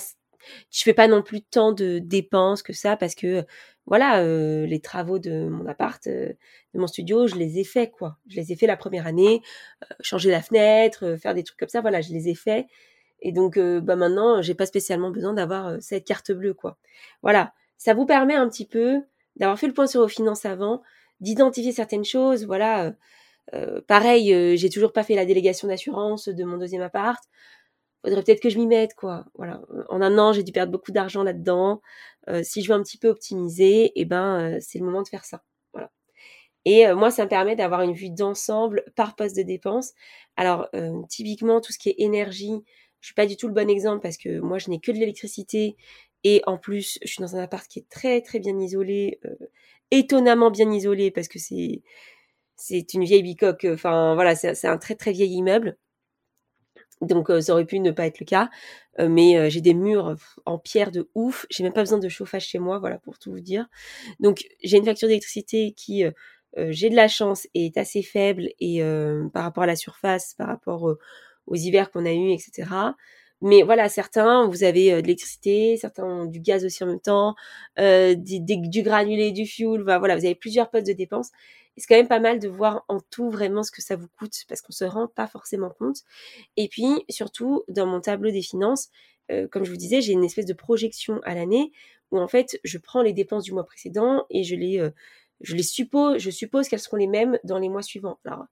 tu 0.70 0.84
fais 0.84 0.94
pas 0.94 1.08
non 1.08 1.22
plus 1.22 1.41
tant 1.41 1.72
de 1.72 2.00
dépenses 2.00 2.62
que 2.63 2.74
ça 2.74 2.98
parce 2.98 3.15
que 3.15 3.46
voilà, 3.88 4.24
les 4.24 4.80
travaux 4.80 5.17
de 5.20 5.48
mon 5.48 5.65
appart, 5.65 6.08
de 6.08 6.38
mon 6.76 6.88
studio, 6.88 7.28
je 7.28 7.36
les 7.36 7.60
ai 7.60 7.63
faits 7.63 7.91
quoi. 7.91 8.17
Je 8.28 8.36
les 8.36 8.52
ai 8.52 8.56
faits 8.56 8.67
la 8.67 8.78
première 8.78 9.08
année, 9.08 9.41
changer 10.02 10.30
la 10.30 10.41
fenêtre, 10.41 11.17
faire 11.20 11.34
des 11.34 11.44
trucs 11.44 11.60
comme 11.60 11.67
ça, 11.70 11.82
voilà, 11.82 12.00
je 12.02 12.12
les 12.12 12.30
ai 12.30 12.36
faits. 12.36 12.67
Et 13.22 13.32
donc, 13.32 13.58
bah 13.58 13.96
maintenant, 13.96 14.41
j'ai 14.41 14.54
pas 14.54 14.67
spécialement 14.67 15.10
besoin 15.10 15.34
d'avoir 15.34 15.82
cette 15.82 16.06
carte 16.06 16.32
bleue 16.32 16.54
quoi. 16.54 16.78
Voilà, 17.24 17.54
ça 17.78 17.96
vous 17.96 18.06
permet 18.06 18.36
un 18.36 18.48
petit 18.48 18.67
peu 18.67 19.02
d'avoir 19.36 19.58
fait 19.58 19.67
le 19.67 19.74
point 19.74 19.88
sur 19.88 20.02
vos 20.02 20.08
finances 20.08 20.46
avant, 20.46 20.84
d'identifier 21.21 21.71
certaines 21.71 22.05
choses. 22.05 22.45
Voilà, 22.45 22.86
euh, 22.86 22.91
euh 23.53 23.81
pareil, 23.88 24.34
euh, 24.34 24.55
j'ai 24.55 24.69
toujours 24.69 24.93
pas 24.93 25.03
fait 25.03 25.15
la 25.15 25.25
délégation 25.25 25.67
d'assurance 25.67 26.27
de 26.29 26.43
mon 26.43 26.57
deuxième 26.57 26.81
appart. 26.81 27.23
Faudrait 28.03 28.23
peut-être 28.23 28.41
que 28.41 28.49
je 28.49 28.57
m'y 28.57 28.67
mette, 28.67 28.95
quoi. 28.95 29.25
Voilà, 29.36 29.62
en 29.89 30.01
un 30.01 30.17
an, 30.17 30.34
j'ai 30.34 30.43
dû 30.43 30.51
perdre 30.51 30.71
beaucoup 30.71 30.91
d'argent 30.91 31.23
là-dedans. 31.23 31.81
Euh, 32.29 32.41
si 32.43 32.63
je 32.63 32.69
veux 32.69 32.75
un 32.79 32.84
petit 32.84 32.97
peu 32.97 33.10
optimiser, 33.10 33.91
eh 33.95 34.05
ben, 34.05 34.60
c'est 34.60 34.79
le 34.79 34.86
moment 34.86 35.03
de 35.03 35.07
faire 35.07 35.25
ça. 35.25 35.43
Voilà. 35.73 35.91
Et 36.65 36.91
moi, 36.93 37.12
ça 37.12 37.25
me 37.25 37.29
permet 37.29 37.55
d'avoir 37.55 37.81
une 37.84 37.93
vue 37.93 38.10
d'ensemble 38.10 38.84
par 38.95 39.15
poste 39.15 39.36
de 39.38 39.43
dépense. 39.43 39.93
Alors, 40.36 40.69
typiquement, 41.10 41.62
tout 41.62 41.71
ce 41.73 41.79
qui 41.79 41.89
est 41.89 41.95
énergie, 41.99 42.63
je 43.01 43.07
suis 43.07 43.15
pas 43.15 43.27
du 43.27 43.38
tout 43.38 43.47
le 43.47 43.53
bon 43.53 43.69
exemple 43.69 44.01
parce 44.01 44.17
que 44.17 44.39
moi, 44.39 44.57
je 44.57 44.69
n'ai 44.69 44.79
que 44.79 44.91
de 44.91 44.97
l'électricité 44.97 45.75
et 46.23 46.41
en 46.45 46.57
plus, 46.57 46.99
je 47.03 47.07
suis 47.07 47.21
dans 47.21 47.36
un 47.36 47.39
appart 47.39 47.67
qui 47.67 47.79
est 47.79 47.89
très 47.89 48.21
très 48.21 48.39
bien 48.39 48.57
isolé, 48.60 49.19
euh, 49.25 49.36
étonnamment 49.91 50.51
bien 50.51 50.71
isolé 50.71 51.12
parce 51.12 51.27
que 51.27 51.39
c'est 51.39 52.93
une 52.93 53.04
vieille 53.04 53.23
bicoque. 53.23 53.65
Enfin 53.71 54.15
voilà, 54.15 54.36
c'est 54.36 54.67
un 54.67 54.77
très 54.77 54.95
très 54.95 55.12
vieil 55.12 55.34
immeuble. 55.34 55.77
Donc 57.01 57.30
euh, 57.32 57.41
ça 57.41 57.54
aurait 57.54 57.65
pu 57.65 57.80
ne 57.80 57.91
pas 57.91 58.06
être 58.06 58.19
le 58.19 58.25
cas, 58.25 58.49
euh, 58.99 59.10
mais 59.10 59.49
j'ai 59.49 59.62
des 59.62 59.73
murs 59.73 60.15
en 60.45 60.60
pierre 60.60 60.91
de 60.91 61.10
ouf. 61.15 61.45
J'ai 61.49 61.63
même 61.63 61.73
pas 61.73 61.82
besoin 61.82 61.97
de 61.99 62.10
chauffage 62.10 62.45
chez 62.45 62.60
moi, 62.60 62.80
voilà 62.80 62.99
pour 62.99 63.17
tout 63.19 63.32
vous 63.32 63.39
dire. 63.39 63.65
Donc 64.19 64.45
j'ai 64.63 64.77
une 64.77 64.86
facture 64.86 65.08
d'électricité 65.08 65.73
qui 65.73 66.04
j'ai 66.58 66.89
de 66.89 66.95
la 66.95 67.08
chance 67.08 67.47
est 67.54 67.77
assez 67.77 68.04
faible 68.04 68.49
et 68.60 68.82
par 69.34 69.43
rapport 69.43 69.63
à 69.63 69.67
la 69.67 69.75
surface, 69.75 70.36
par 70.38 70.47
rapport 70.47 70.95
aux 71.47 71.56
hivers 71.56 71.91
qu'on 71.91 72.06
a 72.06 72.13
eu, 72.13 72.32
etc. 72.32 72.67
Mais 73.41 73.63
voilà, 73.63 73.89
certains, 73.89 74.45
vous 74.47 74.63
avez 74.63 74.93
euh, 74.93 74.97
de 74.97 75.08
l'électricité, 75.08 75.75
certains 75.77 76.04
ont 76.04 76.25
du 76.25 76.39
gaz 76.39 76.63
aussi 76.63 76.84
en 76.84 76.88
même 76.88 76.99
temps, 76.99 77.36
euh, 77.80 78.13
du, 78.15 78.84
granulé, 78.84 79.32
du 79.32 79.45
fuel, 79.47 79.82
voilà, 79.82 80.15
vous 80.15 80.25
avez 80.25 80.36
plusieurs 80.36 80.69
postes 80.69 80.88
de 80.88 80.93
dépenses. 80.93 81.32
C'est 81.77 81.88
quand 81.88 81.95
même 81.95 82.08
pas 82.08 82.19
mal 82.19 82.39
de 82.39 82.47
voir 82.47 82.86
en 82.88 82.99
tout 82.99 83.30
vraiment 83.32 83.63
ce 83.63 83.71
que 83.71 83.82
ça 83.82 83.95
vous 83.95 84.10
coûte, 84.19 84.43
parce 84.47 84.62
qu'on 84.62 84.73
se 84.73 84.84
rend 84.86 85.08
pas 85.08 85.25
forcément 85.27 85.71
compte. 85.71 86.01
Et 86.58 86.67
puis, 86.67 86.86
surtout, 87.10 87.63
dans 87.67 87.88
mon 87.88 88.01
tableau 88.01 88.30
des 88.30 88.41
finances, 88.43 88.89
euh, 89.32 89.47
comme 89.47 89.63
je 89.63 89.71
vous 89.71 89.77
disais, 89.77 90.01
j'ai 90.01 90.13
une 90.13 90.23
espèce 90.23 90.45
de 90.45 90.54
projection 90.54 91.19
à 91.23 91.34
l'année 91.34 91.71
où 92.12 92.19
en 92.19 92.27
fait, 92.27 92.60
je 92.63 92.77
prends 92.77 93.01
les 93.01 93.13
dépenses 93.13 93.45
du 93.45 93.54
mois 93.54 93.65
précédent 93.65 94.25
et 94.30 94.43
je 94.43 94.56
les, 94.56 94.91
je 95.39 95.56
les 95.56 95.63
suppose, 95.63 96.17
je 96.19 96.30
suppose 96.30 96.67
qu'elles 96.67 96.82
seront 96.82 96.97
les 96.97 97.08
mêmes 97.08 97.39
dans 97.45 97.58
les 97.58 97.69
mois 97.69 97.82
suivants. 97.82 98.19
Alors, 98.25 98.45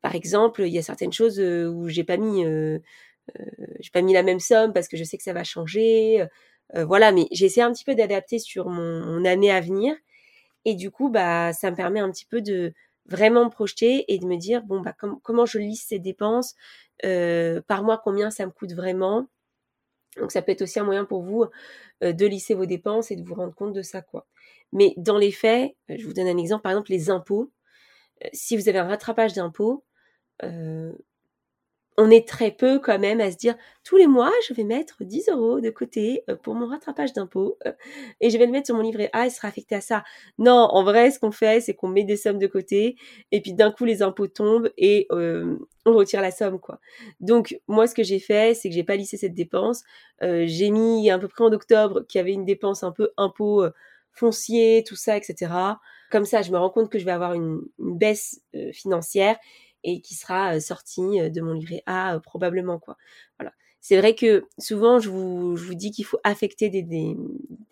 par 0.00 0.14
exemple, 0.14 0.62
il 0.62 0.72
y 0.72 0.78
a 0.78 0.82
certaines 0.82 1.12
choses 1.12 1.40
où 1.40 1.88
j'ai 1.88 2.04
pas 2.04 2.16
mis 2.16 2.44
euh, 2.44 2.78
j'ai 3.80 3.90
pas 3.90 4.02
mis 4.02 4.12
la 4.12 4.22
même 4.22 4.40
somme 4.40 4.72
parce 4.72 4.88
que 4.88 4.96
je 4.96 5.04
sais 5.04 5.16
que 5.16 5.22
ça 5.22 5.32
va 5.32 5.44
changer. 5.44 6.26
Euh, 6.74 6.84
voilà, 6.84 7.12
mais 7.12 7.26
j'ai 7.32 7.46
essayé 7.46 7.62
un 7.62 7.72
petit 7.72 7.84
peu 7.84 7.94
d'adapter 7.94 8.38
sur 8.38 8.68
mon, 8.68 9.24
année 9.24 9.50
à 9.50 9.60
venir. 9.60 9.94
Et 10.64 10.74
du 10.74 10.90
coup, 10.90 11.08
bah, 11.10 11.52
ça 11.52 11.70
me 11.70 11.76
permet 11.76 12.00
un 12.00 12.10
petit 12.10 12.26
peu 12.26 12.42
de 12.42 12.74
vraiment 13.06 13.46
me 13.46 13.50
projeter 13.50 14.04
et 14.12 14.18
de 14.18 14.26
me 14.26 14.36
dire, 14.36 14.62
bon, 14.62 14.80
bah, 14.80 14.94
comment 15.22 15.46
je 15.46 15.58
lisse 15.58 15.86
ces 15.88 15.98
dépenses, 15.98 16.54
euh, 17.04 17.62
par 17.66 17.82
mois, 17.82 18.00
combien 18.02 18.30
ça 18.30 18.44
me 18.46 18.50
coûte 18.50 18.72
vraiment. 18.74 19.28
Donc, 20.18 20.32
ça 20.32 20.42
peut 20.42 20.52
être 20.52 20.62
aussi 20.62 20.78
un 20.80 20.84
moyen 20.84 21.04
pour 21.04 21.22
vous 21.22 21.46
de 22.02 22.26
lisser 22.26 22.54
vos 22.54 22.66
dépenses 22.66 23.10
et 23.10 23.16
de 23.16 23.22
vous 23.24 23.34
rendre 23.34 23.54
compte 23.54 23.72
de 23.72 23.82
ça, 23.82 24.02
quoi. 24.02 24.26
Mais 24.72 24.94
dans 24.96 25.18
les 25.18 25.32
faits, 25.32 25.74
je 25.88 26.04
vous 26.06 26.12
donne 26.12 26.28
un 26.28 26.36
exemple, 26.36 26.62
par 26.62 26.72
exemple, 26.72 26.90
les 26.90 27.10
impôts. 27.10 27.50
si 28.32 28.56
vous 28.56 28.68
avez 28.68 28.78
un 28.78 28.88
rattrapage 28.88 29.32
d'impôts, 29.34 29.84
on 31.98 32.10
est 32.10 32.26
très 32.26 32.52
peu 32.52 32.78
quand 32.78 32.98
même 33.00 33.20
à 33.20 33.30
se 33.30 33.36
dire 33.36 33.56
tous 33.82 33.96
les 33.96 34.06
mois 34.06 34.30
je 34.48 34.54
vais 34.54 34.62
mettre 34.62 35.02
10 35.02 35.30
euros 35.30 35.60
de 35.60 35.68
côté 35.68 36.22
euh, 36.30 36.36
pour 36.36 36.54
mon 36.54 36.68
rattrapage 36.68 37.12
d'impôts 37.12 37.58
euh, 37.66 37.72
et 38.20 38.30
je 38.30 38.38
vais 38.38 38.46
le 38.46 38.52
mettre 38.52 38.66
sur 38.66 38.76
mon 38.76 38.82
livret 38.82 39.10
A 39.12 39.26
il 39.26 39.30
sera 39.32 39.48
affecté 39.48 39.74
à 39.74 39.80
ça. 39.80 40.04
Non, 40.38 40.52
en 40.52 40.84
vrai 40.84 41.10
ce 41.10 41.18
qu'on 41.18 41.32
fait 41.32 41.60
c'est 41.60 41.74
qu'on 41.74 41.88
met 41.88 42.04
des 42.04 42.16
sommes 42.16 42.38
de 42.38 42.46
côté 42.46 42.96
et 43.32 43.40
puis 43.40 43.52
d'un 43.52 43.72
coup 43.72 43.84
les 43.84 44.00
impôts 44.02 44.28
tombent 44.28 44.70
et 44.78 45.08
euh, 45.10 45.56
on 45.84 45.92
retire 45.92 46.22
la 46.22 46.30
somme 46.30 46.60
quoi. 46.60 46.78
Donc 47.18 47.58
moi 47.66 47.88
ce 47.88 47.96
que 47.96 48.04
j'ai 48.04 48.20
fait 48.20 48.54
c'est 48.54 48.68
que 48.68 48.74
j'ai 48.76 48.84
pas 48.84 48.96
lissé 48.96 49.16
cette 49.16 49.34
dépense. 49.34 49.82
j'ai 50.22 50.70
mis 50.70 51.10
à 51.10 51.18
peu 51.18 51.26
près 51.26 51.42
en 51.44 51.52
octobre 51.52 52.06
qu'il 52.06 52.20
y 52.20 52.22
avait 52.22 52.32
une 52.32 52.44
dépense 52.44 52.84
un 52.84 52.92
peu 52.92 53.10
impôt 53.16 53.64
foncier, 54.12 54.84
tout 54.86 54.96
ça, 54.96 55.16
etc. 55.16 55.52
Comme 56.12 56.24
ça 56.24 56.42
je 56.42 56.52
me 56.52 56.58
rends 56.58 56.70
compte 56.70 56.90
que 56.90 56.98
je 57.00 57.04
vais 57.04 57.10
avoir 57.10 57.34
une 57.34 57.60
baisse 57.78 58.40
financière 58.72 59.36
et 59.88 60.00
qui 60.00 60.14
sera 60.14 60.60
sorti 60.60 61.00
de 61.02 61.40
mon 61.40 61.52
livret 61.52 61.82
A 61.86 62.20
probablement 62.20 62.78
quoi. 62.78 62.96
Voilà. 63.38 63.52
C'est 63.80 63.96
vrai 63.96 64.14
que 64.14 64.44
souvent 64.58 64.98
je 64.98 65.08
vous, 65.08 65.56
je 65.56 65.64
vous 65.64 65.74
dis 65.74 65.90
qu'il 65.90 66.04
faut 66.04 66.20
affecter 66.24 66.68
des, 66.68 67.16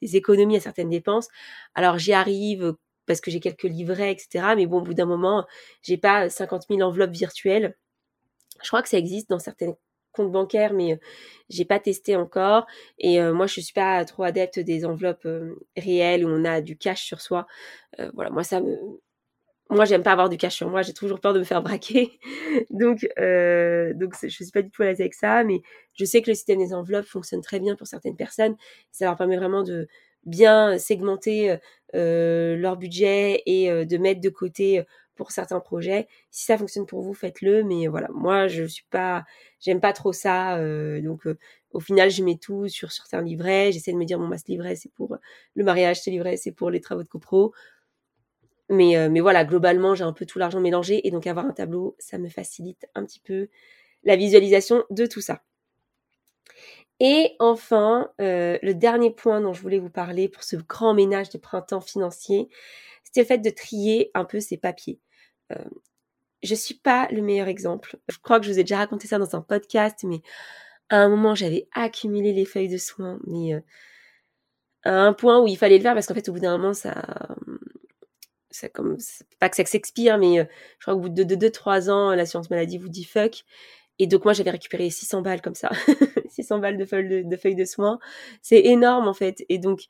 économies 0.03 0.57
à 0.57 0.61
certaines 0.61 0.89
dépenses. 0.89 1.29
Alors 1.75 1.99
j'y 1.99 2.13
arrive 2.13 2.75
parce 3.07 3.21
que 3.21 3.31
j'ai 3.31 3.41
quelques 3.41 3.65
livrets, 3.65 4.13
etc. 4.13 4.55
Mais 4.57 4.67
bon, 4.67 4.79
au 4.79 4.83
bout 4.83 4.95
d'un 4.95 5.07
moment, 5.07 5.47
j'ai 5.83 5.99
pas 5.99 6.31
50 6.31 6.67
000 6.71 6.81
enveloppes 6.83 7.11
virtuelles. 7.11 7.77
Je 8.63 8.69
crois 8.69 8.83
que 8.83 8.89
ça 8.89 8.99
existe 8.99 9.29
dans 9.31 9.39
certains 9.39 9.75
comptes 10.13 10.33
bancaires, 10.33 10.73
mais 10.73 10.99
j'ai 11.51 11.65
pas 11.67 11.79
testé 11.81 12.17
encore. 12.17 12.67
Et 12.99 13.21
moi, 13.33 13.47
je 13.47 13.61
suis 13.61 13.73
pas 13.75 14.05
trop 14.07 14.25
adepte 14.25 14.59
des 14.59 14.85
enveloppes 14.87 15.29
réelles 15.77 16.25
où 16.25 16.31
on 16.31 16.45
a 16.45 16.61
du 16.63 16.77
cash 16.79 17.05
sur 17.05 17.21
soi. 17.21 17.47
voilà, 18.15 18.31
moi 18.31 18.45
ça 18.45 18.61
me 18.61 19.01
moi 19.71 19.85
j'aime 19.85 20.03
pas 20.03 20.13
avoir 20.13 20.29
du 20.29 20.37
cash 20.37 20.55
sur 20.57 20.69
moi, 20.71 20.83
j'ai 20.83 20.93
toujours 20.93 21.21
peur 21.21 21.35
de 21.35 21.41
me 21.41 21.45
faire 21.45 21.63
braquer. 21.63 22.19
donc 22.71 23.07
euh, 23.19 23.93
donc 23.95 24.15
je 24.23 24.29
suis 24.29 24.51
pas 24.53 24.63
du 24.63 24.71
tout 24.71 24.83
à 24.83 24.87
l'aise 24.87 25.01
avec 25.01 25.15
ça, 25.15 25.45
mais 25.45 25.61
je 25.95 26.05
sais 26.05 26.23
que 26.23 26.31
le 26.31 26.35
système 26.35 26.59
des 26.59 26.73
enveloppes 26.75 27.07
fonctionne 27.07 27.41
très 27.43 27.61
bien 27.61 27.77
pour 27.77 27.87
certaines 27.87 28.17
personnes. 28.17 28.57
Ça 28.93 29.07
leur 29.07 29.17
permet 29.17 29.37
vraiment 29.37 29.63
de 29.63 29.89
bien 30.25 30.77
segmenter 30.79 31.57
euh, 31.95 32.57
leur 32.57 32.77
budget 32.77 33.43
et 33.47 33.71
euh, 33.71 33.85
de 33.85 33.97
mettre 33.97 34.21
de 34.21 34.29
côté 34.29 34.83
pour 35.15 35.31
certains 35.31 35.61
projets. 35.61 36.09
Si 36.31 36.45
ça 36.45 36.59
fonctionne 36.59 36.85
pour 36.87 37.01
vous, 37.03 37.15
faites-le. 37.15 37.65
Mais 37.65 37.87
voilà, 37.87 38.09
moi 38.13 38.49
je 38.49 38.65
suis 38.65 38.85
pas, 38.91 39.25
j'aime 39.61 39.81
pas 39.81 39.93
trop 39.93 40.13
ça. 40.13 40.59
Euh, 40.59 41.01
donc 41.01 41.27
au 41.73 41.81
final, 41.81 42.11
je 42.11 42.23
mets 42.23 42.37
tout 42.37 42.69
sur 42.69 42.93
certains 42.93 43.23
livrets. 43.23 43.73
J'essaie 43.73 43.93
de 43.93 43.97
me 43.97 44.05
dire 44.05 44.19
bon 44.19 44.29
bah 44.29 44.37
ce 44.39 44.45
livret 44.49 44.77
c'est 44.77 44.93
pour 44.93 45.17
le 45.55 45.65
mariage, 45.65 46.03
ce 46.03 46.11
livret 46.11 46.37
c'est 46.37 46.53
pour 46.53 46.71
les 46.71 46.81
travaux 46.81 47.03
de 47.03 47.09
copro. 47.09 47.53
Mais, 48.69 48.97
euh, 48.97 49.09
mais 49.11 49.21
voilà, 49.21 49.45
globalement, 49.45 49.95
j'ai 49.95 50.05
un 50.05 50.13
peu 50.13 50.27
tout 50.27 50.39
l'argent 50.39 50.61
mélangé 50.61 51.07
et 51.07 51.11
donc 51.11 51.27
avoir 51.27 51.47
un 51.47 51.53
tableau, 51.53 51.95
ça 51.99 52.19
me 52.19 52.29
facilite 52.29 52.87
un 52.95 53.05
petit 53.05 53.21
peu 53.21 53.49
la 54.05 54.17
visualisation 54.17 54.85
de 54.91 55.07
tout 55.07 55.21
ça. 55.21 55.43
Et 56.99 57.37
enfin, 57.39 58.11
euh, 58.21 58.59
le 58.63 58.75
dernier 58.75 59.11
point 59.11 59.41
dont 59.41 59.53
je 59.53 59.61
voulais 59.61 59.79
vous 59.79 59.91
parler 59.91 60.29
pour 60.29 60.43
ce 60.43 60.57
grand 60.57 60.95
ménage 60.95 61.29
de 61.31 61.39
printemps 61.39 61.81
financier, 61.81 62.49
c'était 63.05 63.21
le 63.21 63.27
fait 63.27 63.39
de 63.39 63.51
trier 63.51 64.11
un 64.15 64.25
peu 64.25 64.41
ses 64.41 64.57
papiers. 64.57 64.99
Euh, 65.53 65.65
je 66.43 66.55
suis 66.55 66.75
pas 66.75 67.09
le 67.11 67.23
meilleur 67.23 67.49
exemple. 67.49 67.99
Je 68.09 68.19
crois 68.19 68.41
que 68.41 68.47
je 68.47 68.53
vous 68.53 68.59
ai 68.59 68.65
déjà 68.65 68.79
raconté 68.79 69.09
ça 69.09 69.19
dans 69.19 69.37
un 69.37 69.43
podcast, 69.43 70.05
mais 70.05 70.23
à 70.91 70.99
un 70.99 71.09
moment, 71.09 71.35
j'avais 71.35 71.69
accumulé 71.75 72.33
les 72.33 72.47
feuilles 72.47 72.69
de 72.69 72.79
soins, 72.79 73.19
mais 73.27 73.55
à 74.85 74.93
un 74.93 75.13
point 75.13 75.41
où 75.41 75.49
il 75.49 75.57
fallait 75.57 75.79
le 75.79 75.83
faire 75.83 75.95
parce 75.95 76.07
qu'en 76.07 76.15
fait, 76.15 76.29
au 76.29 76.33
bout 76.33 76.41
d'un 76.41 76.57
moment, 76.57 76.73
ça, 76.73 76.95
comme 78.73 78.97
pas 79.39 79.49
que 79.49 79.57
ça 79.57 79.65
s'expire, 79.65 80.19
mais 80.19 80.41
euh, 80.41 80.45
je 80.79 80.85
crois 80.85 80.95
qu'au 80.95 81.01
bout 81.01 81.09
de 81.09 81.35
2-3 81.35 81.91
ans, 81.91 82.15
l'assurance 82.15 82.51
maladie 82.51 82.79
vous 82.79 82.89
dit 82.89 83.05
fuck. 83.05 83.45
Et 83.99 84.07
donc 84.07 84.25
moi 84.25 84.35
j'avais 84.35 84.51
récupéré 84.51 84.91
600 84.91 85.23
balles 85.23 85.41
comme 85.41 85.55
ça, 85.55 85.71
600 86.31 86.59
balles 86.59 86.77
de 86.77 86.85
feuilles 86.85 87.25
de, 87.25 87.55
de 87.55 87.65
soins. 87.65 87.99
C'est 88.43 88.61
énorme 88.61 89.09
en 89.09 89.15
fait. 89.15 89.45
Et 89.49 89.59
donc 89.59 89.85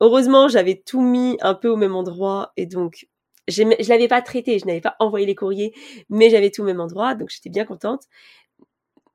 heureusement 0.00 0.48
j'avais 0.48 0.82
tout 0.84 1.00
mis 1.00 1.38
un 1.40 1.54
peu 1.54 1.68
au 1.68 1.76
même 1.76 1.94
endroit 1.94 2.52
et 2.56 2.66
donc 2.66 3.06
je 3.48 3.88
l'avais 3.88 4.08
pas 4.08 4.22
traité, 4.22 4.58
je 4.58 4.66
n'avais 4.66 4.80
pas 4.80 4.96
envoyé 4.98 5.26
les 5.26 5.34
courriers, 5.34 5.72
mais 6.10 6.30
j'avais 6.30 6.50
tout 6.50 6.62
au 6.62 6.64
même 6.64 6.80
endroit, 6.80 7.14
donc 7.14 7.30
j'étais 7.30 7.50
bien 7.50 7.64
contente. 7.64 8.02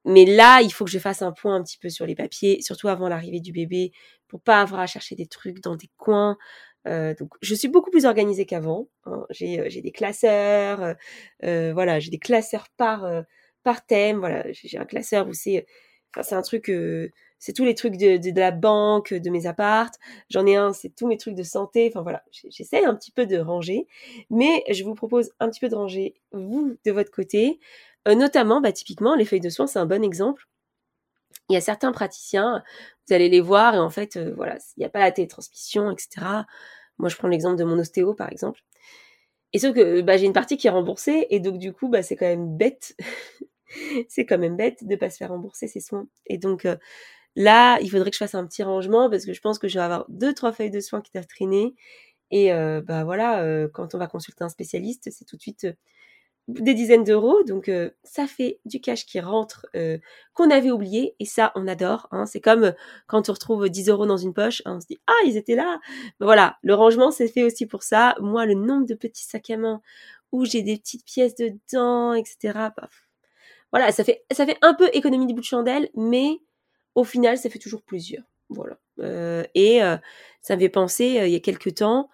Mais 0.06 0.26
là, 0.26 0.62
il 0.62 0.72
faut 0.72 0.86
que 0.86 0.92
je 0.92 1.00
fasse 1.00 1.22
un 1.22 1.32
point 1.32 1.56
un 1.56 1.64
petit 1.64 1.78
peu 1.78 1.90
sur 1.90 2.06
les 2.06 2.16
papiers, 2.16 2.62
surtout 2.62 2.88
avant 2.88 3.08
l'arrivée 3.08 3.40
du 3.40 3.52
bébé, 3.52 3.92
pour 4.28 4.42
pas 4.42 4.62
avoir 4.62 4.82
à 4.82 4.88
chercher 4.88 5.16
des 5.16 5.28
trucs 5.28 5.62
dans 5.62 5.76
des 5.76 5.90
coins, 5.98 6.38
euh, 6.88 7.13
donc, 7.15 7.30
je 7.41 7.56
suis 7.56 7.67
beaucoup 7.67 7.91
plus 7.91 8.06
organisée 8.06 8.46
qu'avant. 8.46 8.88
Hein. 9.06 9.26
J'ai, 9.30 9.60
euh, 9.60 9.65
j'ai 9.70 9.82
des 9.82 9.91
classeurs, 9.91 10.96
euh 11.44 11.74
voilà, 11.74 12.00
j'ai 12.00 12.10
des 12.12 12.20
classeurs 12.20 12.67
par 12.78 13.06
par 13.63 13.86
thème. 13.86 14.20
Voilà, 14.20 14.46
j'ai 14.52 14.78
un 14.78 14.86
classeur 14.86 15.28
où 15.28 15.34
c'est, 15.34 15.65
enfin, 16.15 16.24
c'est 16.24 16.36
un 16.36 16.41
truc, 16.41 16.72
c'est 17.39 17.54
tous 17.54 17.65
les 17.65 17.76
trucs 17.76 17.98
de, 17.98 18.17
de, 18.17 18.32
de, 18.32 18.39
la 18.39 18.52
banque, 18.52 19.13
de 19.13 19.30
mes 19.30 19.46
appartes. 19.48 19.96
J'en 20.30 20.46
ai 20.46 20.56
un, 20.56 20.74
c'est 20.74 20.96
tous 20.96 21.08
mes 21.08 21.17
trucs 21.17 21.36
de 21.36 21.44
santé. 21.44 21.89
Enfin 21.91 22.02
voilà, 22.02 22.24
j'essaie 22.50 22.84
un 22.86 22.96
petit 22.96 23.12
peu 23.12 23.26
de 23.26 23.38
ranger, 23.38 23.88
mais 24.30 24.63
je 24.70 24.84
vous 24.84 24.96
propose 24.96 25.32
un 25.39 25.50
petit 25.50 25.60
peu 25.60 25.70
de 25.70 25.76
ranger 25.76 26.15
vous 26.32 26.76
de 26.86 26.91
votre 26.91 27.12
côté. 27.12 27.60
notamment, 28.08 28.62
bah, 28.62 28.72
typiquement, 28.72 29.15
les 29.15 29.26
feuilles 29.26 29.39
de 29.41 29.50
soins, 29.50 29.67
c'est 29.67 29.80
un 29.80 29.86
bon 29.86 30.04
exemple. 30.04 30.48
Il 31.52 31.54
y 31.54 31.58
a 31.58 31.62
certains 31.62 31.92
praticiens, 31.92 32.64
vous 33.08 33.14
allez 33.14 33.28
les 33.28 33.42
voir 33.42 33.76
et 33.76 33.78
en 33.78 33.90
fait, 33.90 34.16
euh, 34.16 34.34
voilà, 34.38 34.58
il 34.78 34.80
n'y 34.80 34.86
a 34.86 34.90
pas 34.90 35.00
la 35.02 35.12
télétransmission, 35.12 35.92
etc. 35.92 36.46
Moi, 36.98 37.10
je 37.10 37.18
prends 37.18 37.28
l'exemple 37.28 37.58
de 37.58 37.66
mon 37.66 37.78
ostéo, 37.78 38.14
par 38.14 38.32
exemple. 38.32 38.62
Et 39.52 39.60
sauf 39.60 39.76
que 39.76 40.02
bah, 40.02 40.16
j'ai 40.16 40.26
une 40.26 40.34
partie 40.34 40.56
qui 40.56 40.68
est 40.68 40.70
remboursée 40.70 41.28
et 41.30 41.42
donc 41.42 41.58
du 41.58 41.74
coup, 41.74 41.90
bah, 41.90 42.04
c'est 42.04 42.16
quand 42.16 42.26
même 42.26 42.56
bête. 42.58 42.96
c'est 44.10 44.26
quand 44.26 44.38
même 44.38 44.56
bête 44.56 44.88
de 44.88 44.96
pas 44.96 45.10
se 45.10 45.18
faire 45.18 45.30
rembourser 45.30 45.68
ses 45.68 45.82
soins. 45.82 46.08
Et 46.26 46.38
donc 46.38 46.66
euh, 46.66 46.78
là, 47.36 47.80
il 47.82 47.92
faudrait 47.92 48.12
que 48.12 48.16
je 48.16 48.20
fasse 48.20 48.36
un 48.36 48.46
petit 48.48 48.64
rangement 48.64 49.10
parce 49.10 49.26
que 49.26 49.34
je 49.34 49.42
pense 49.42 49.60
que 49.60 49.68
je 49.68 49.78
vais 49.80 49.84
avoir 49.84 50.06
deux, 50.10 50.34
trois 50.34 50.54
feuilles 50.54 50.72
de 50.72 50.80
soins 50.80 51.02
qui 51.02 51.12
doivent 51.14 51.28
traîner. 51.28 51.76
Et 52.32 52.54
euh, 52.54 52.82
bah 52.82 53.04
voilà, 53.04 53.46
quand 53.74 53.96
on 53.96 53.98
va 53.98 54.08
consulter 54.08 54.44
un 54.46 54.50
spécialiste, 54.50 55.10
c'est 55.12 55.26
tout 55.26 55.36
de 55.36 55.42
suite 55.42 55.68
des 56.60 56.74
dizaines 56.74 57.04
d'euros, 57.04 57.44
donc 57.44 57.70
euh, 57.70 57.90
ça 58.04 58.28
fait 58.28 58.60
du 58.66 58.82
cash 58.82 59.06
qui 59.06 59.20
rentre 59.20 59.66
euh, 59.76 59.98
qu'on 60.34 60.50
avait 60.50 60.72
oublié 60.72 61.16
et 61.20 61.26
ça 61.26 61.52
on 61.56 61.68
adore. 61.68 62.08
Hein. 62.12 62.26
C'est 62.26 62.42
comme 62.42 62.64
euh, 62.66 62.72
quand 63.08 63.30
on 63.30 63.34
retrouve 63.34 63.70
10 63.70 63.90
euros 63.90 64.06
dans 64.06 64.18
une 64.18 64.34
poche, 64.34 64.62
hein, 64.66 64.76
on 64.78 64.82
se 64.82 64.88
dit 64.88 65.00
ah 65.08 65.26
ils 65.26 65.38
étaient 65.38 65.56
là. 65.56 65.80
Voilà, 66.20 66.58
le 66.64 66.74
rangement 66.74 67.12
c'est 67.12 67.28
fait 67.28 67.44
aussi 67.44 67.66
pour 67.66 67.84
ça. 67.84 68.16
Moi 68.20 68.46
le 68.46 68.54
nombre 68.54 68.86
de 68.86 68.94
petits 68.94 69.26
sacs 69.26 69.50
à 69.50 69.58
main 69.58 69.82
où 70.32 70.46
j'ai 70.46 70.62
des 70.62 70.78
petites 70.78 71.06
pièces 71.06 71.36
dedans, 71.36 72.14
etc. 72.14 72.70
Voilà, 73.72 73.92
ça 73.92 74.04
fait 74.04 74.24
ça 74.32 74.46
fait 74.46 74.58
un 74.62 74.74
peu 74.74 74.90
économie 74.94 75.28
du 75.28 75.34
bout 75.34 75.42
de 75.42 75.46
chandelle, 75.46 75.90
mais 75.96 76.40
au 76.96 77.04
final 77.04 77.38
ça 77.38 77.50
fait 77.50 77.60
toujours 77.60 77.84
plusieurs. 77.84 78.24
Voilà. 78.50 78.78
et 79.56 79.80
ça 80.42 80.58
me 80.58 80.68
penser 80.68 81.22
il 81.24 81.32
y 81.32 81.36
a 81.36 81.40
quelques 81.40 81.76
temps 81.76 82.10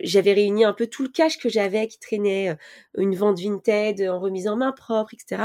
j'avais 0.00 0.32
réuni 0.32 0.64
un 0.64 0.72
peu 0.72 0.86
tout 0.86 1.02
le 1.02 1.08
cash 1.08 1.38
que 1.38 1.48
j'avais 1.48 1.86
qui 1.88 1.98
traînait, 1.98 2.50
euh, 2.50 2.54
une 2.96 3.14
vente 3.14 3.40
Vinted 3.40 4.08
en 4.08 4.20
remise 4.20 4.48
en 4.48 4.56
main 4.56 4.72
propre, 4.72 5.14
etc. 5.14 5.42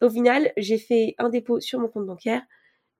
Au 0.00 0.10
final, 0.10 0.52
j'ai 0.56 0.78
fait 0.78 1.14
un 1.18 1.28
dépôt 1.28 1.60
sur 1.60 1.78
mon 1.78 1.88
compte 1.88 2.06
bancaire 2.06 2.42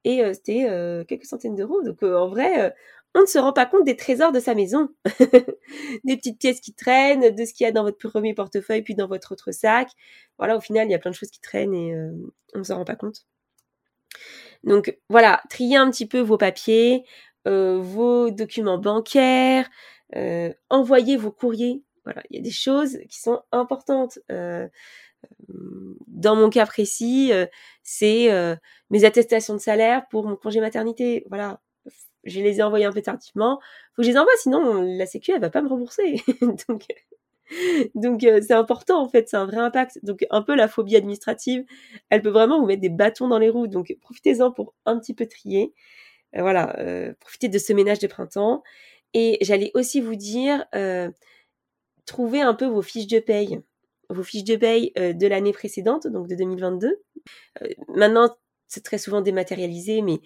et 0.05 0.23
euh, 0.23 0.33
c'était 0.35 0.67
euh, 0.69 1.05
quelques 1.05 1.25
centaines 1.25 1.55
d'euros. 1.55 1.83
Donc 1.83 2.03
en 2.03 2.29
vrai, 2.29 2.75
on 3.15 3.23
ne 3.23 3.27
se 3.27 3.39
rend 3.39 3.53
pas 3.53 3.67
compte 3.67 3.85
des 3.85 3.97
trésors 3.97 4.33
de 4.33 4.41
sa 4.41 4.55
maison, 4.55 4.89
des 6.05 6.17
petites 6.17 6.39
pièces 6.39 6.61
qui 6.61 6.75
traînent, 6.75 7.35
de 7.35 7.45
ce 7.45 7.53
qu'il 7.53 7.65
y 7.65 7.69
a 7.69 7.73
dans 7.73 7.83
votre 7.85 7.99
premier 7.99 8.35
portefeuille 8.35 8.83
puis 8.83 8.95
dans 8.95 9.09
votre 9.09 9.33
autre 9.33 9.53
sac. 9.53 9.89
Voilà, 10.39 10.57
au 10.57 10.61
final, 10.61 10.89
il 10.89 10.93
y 10.93 10.95
a 10.95 10.99
plein 10.99 11.11
de 11.11 11.17
choses 11.17 11.31
qui 11.31 11.41
traînent 11.41 11.75
et 11.75 11.95
on 12.55 12.59
ne 12.59 12.65
s'en 12.65 12.77
rend 12.77 12.85
pas 12.85 12.97
compte. 12.97 13.27
Donc 14.65 14.97
voilà, 15.09 15.43
triez 15.51 15.77
un 15.77 15.91
petit 15.91 16.07
peu 16.07 16.21
vos 16.21 16.39
papiers, 16.39 17.05
vos 17.45 18.31
documents 18.31 18.79
bancaires, 18.79 19.69
euh, 20.17 20.53
envoyez 20.71 21.17
vos 21.17 21.31
courriers. 21.31 21.83
Voilà, 22.05 22.23
il 22.31 22.37
y 22.37 22.41
a 22.41 22.43
des 22.43 22.51
choses 22.51 22.99
qui 23.09 23.21
sont 23.21 23.43
importantes. 23.53 24.19
Euh, 24.31 24.69
dans 26.09 26.35
mon 26.35 26.51
cas 26.51 26.67
précis, 26.67 27.33
euh, 27.33 27.47
c'est 27.83 28.29
mes 28.91 29.05
attestations 29.05 29.55
de 29.55 29.61
salaire 29.61 30.07
pour 30.11 30.27
mon 30.27 30.37
congé 30.37 30.61
maternité. 30.61 31.25
Voilà, 31.29 31.61
je 32.25 32.41
les 32.41 32.59
ai 32.59 32.63
envoyées 32.63 32.87
un 32.87 32.93
peu 32.93 33.03
tardivement. 33.03 33.61
Faut 33.95 34.03
que 34.03 34.07
je 34.07 34.11
les 34.11 34.19
envoie, 34.19 34.33
sinon 34.39 34.83
la 34.83 35.07
Sécu 35.07 35.33
elle 35.33 35.41
va 35.41 35.51
pas 35.51 35.63
me 35.63 35.69
rembourser. 35.69 36.23
donc 36.69 36.87
donc 37.95 38.21
c'est 38.23 38.53
important 38.53 39.03
en 39.03 39.09
fait, 39.09 39.29
c'est 39.29 39.37
un 39.37 39.47
vrai 39.47 39.59
impact. 39.59 40.01
Donc 40.03 40.27
un 40.31 40.43
peu 40.43 40.57
la 40.57 40.67
phobie 40.69 40.97
administrative, 40.97 41.65
elle 42.11 42.23
peut 42.23 42.31
vraiment 42.31 42.61
vous 42.61 42.67
mettre 42.67 42.83
des 42.83 42.89
bâtons 42.89 43.29
dans 43.29 43.39
les 43.39 43.51
roues. 43.51 43.69
Donc 43.69 43.95
profitez-en 44.01 44.51
pour 44.51 44.75
un 44.87 44.99
petit 44.99 45.15
peu 45.15 45.27
trier. 45.27 45.73
voilà, 46.35 46.77
profitez 47.21 47.49
de 47.49 47.59
ce 47.59 47.73
ménage 47.73 48.01
de 48.01 48.09
printemps. 48.09 48.65
Et 49.15 49.39
j'allais 49.41 49.71
aussi 49.75 50.01
vous 50.01 50.17
dire, 50.17 50.65
euh, 50.75 51.11
trouvez 52.07 52.41
un 52.41 52.55
peu 52.55 52.67
vos 52.67 52.83
fiches 52.83 53.07
de 53.07 53.19
paye, 53.19 53.61
vos 54.09 54.23
fiches 54.23 54.45
de 54.45 54.57
paye 54.57 54.93
euh, 54.99 55.13
de 55.13 55.27
l'année 55.27 55.53
précédente, 55.53 56.07
donc 56.07 56.29
de 56.29 56.35
2022. 56.35 57.03
Euh, 57.63 57.69
maintenant, 57.89 58.35
c'est 58.69 58.85
très 58.85 58.99
souvent 58.99 59.21
dématérialisé, 59.21 60.03
mais 60.03 60.21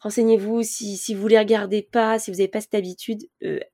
renseignez-vous 0.00 0.62
si, 0.62 1.14
vous 1.14 1.28
les 1.28 1.38
regardez 1.38 1.82
pas, 1.82 2.18
si 2.18 2.30
vous 2.30 2.38
n'avez 2.38 2.48
pas 2.48 2.62
cette 2.62 2.74
habitude, 2.74 3.20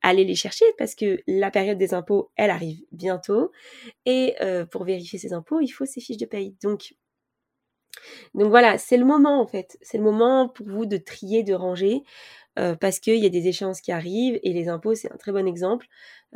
allez 0.01 0.25
les 0.25 0.35
chercher 0.35 0.65
parce 0.77 0.93
que 0.93 1.21
la 1.25 1.51
période 1.51 1.77
des 1.77 1.93
impôts, 1.93 2.31
elle 2.35 2.49
arrive 2.49 2.81
bientôt. 2.91 3.51
Et 4.05 4.35
pour 4.69 4.83
vérifier 4.83 5.19
ces 5.19 5.31
impôts, 5.31 5.61
il 5.61 5.69
faut 5.69 5.85
ces 5.85 6.01
fiches 6.01 6.17
de 6.17 6.25
paye. 6.25 6.57
Donc, 6.61 6.95
donc 8.33 8.49
voilà, 8.49 8.77
c'est 8.77 8.97
le 8.97 9.05
moment 9.05 9.41
en 9.41 9.47
fait. 9.47 9.77
C'est 9.81 9.97
le 9.97 10.03
moment 10.03 10.49
pour 10.49 10.67
vous 10.67 10.85
de 10.85 10.97
trier, 10.97 11.43
de 11.43 11.53
ranger. 11.53 12.03
Euh, 12.57 12.75
parce 12.75 12.99
qu'il 12.99 13.17
y 13.17 13.25
a 13.25 13.29
des 13.29 13.47
échéances 13.47 13.81
qui 13.81 13.91
arrivent 13.91 14.39
et 14.41 14.51
les 14.51 14.67
impôts, 14.67 14.95
c'est 14.95 15.11
un 15.11 15.17
très 15.17 15.31
bon 15.31 15.47
exemple. 15.47 15.85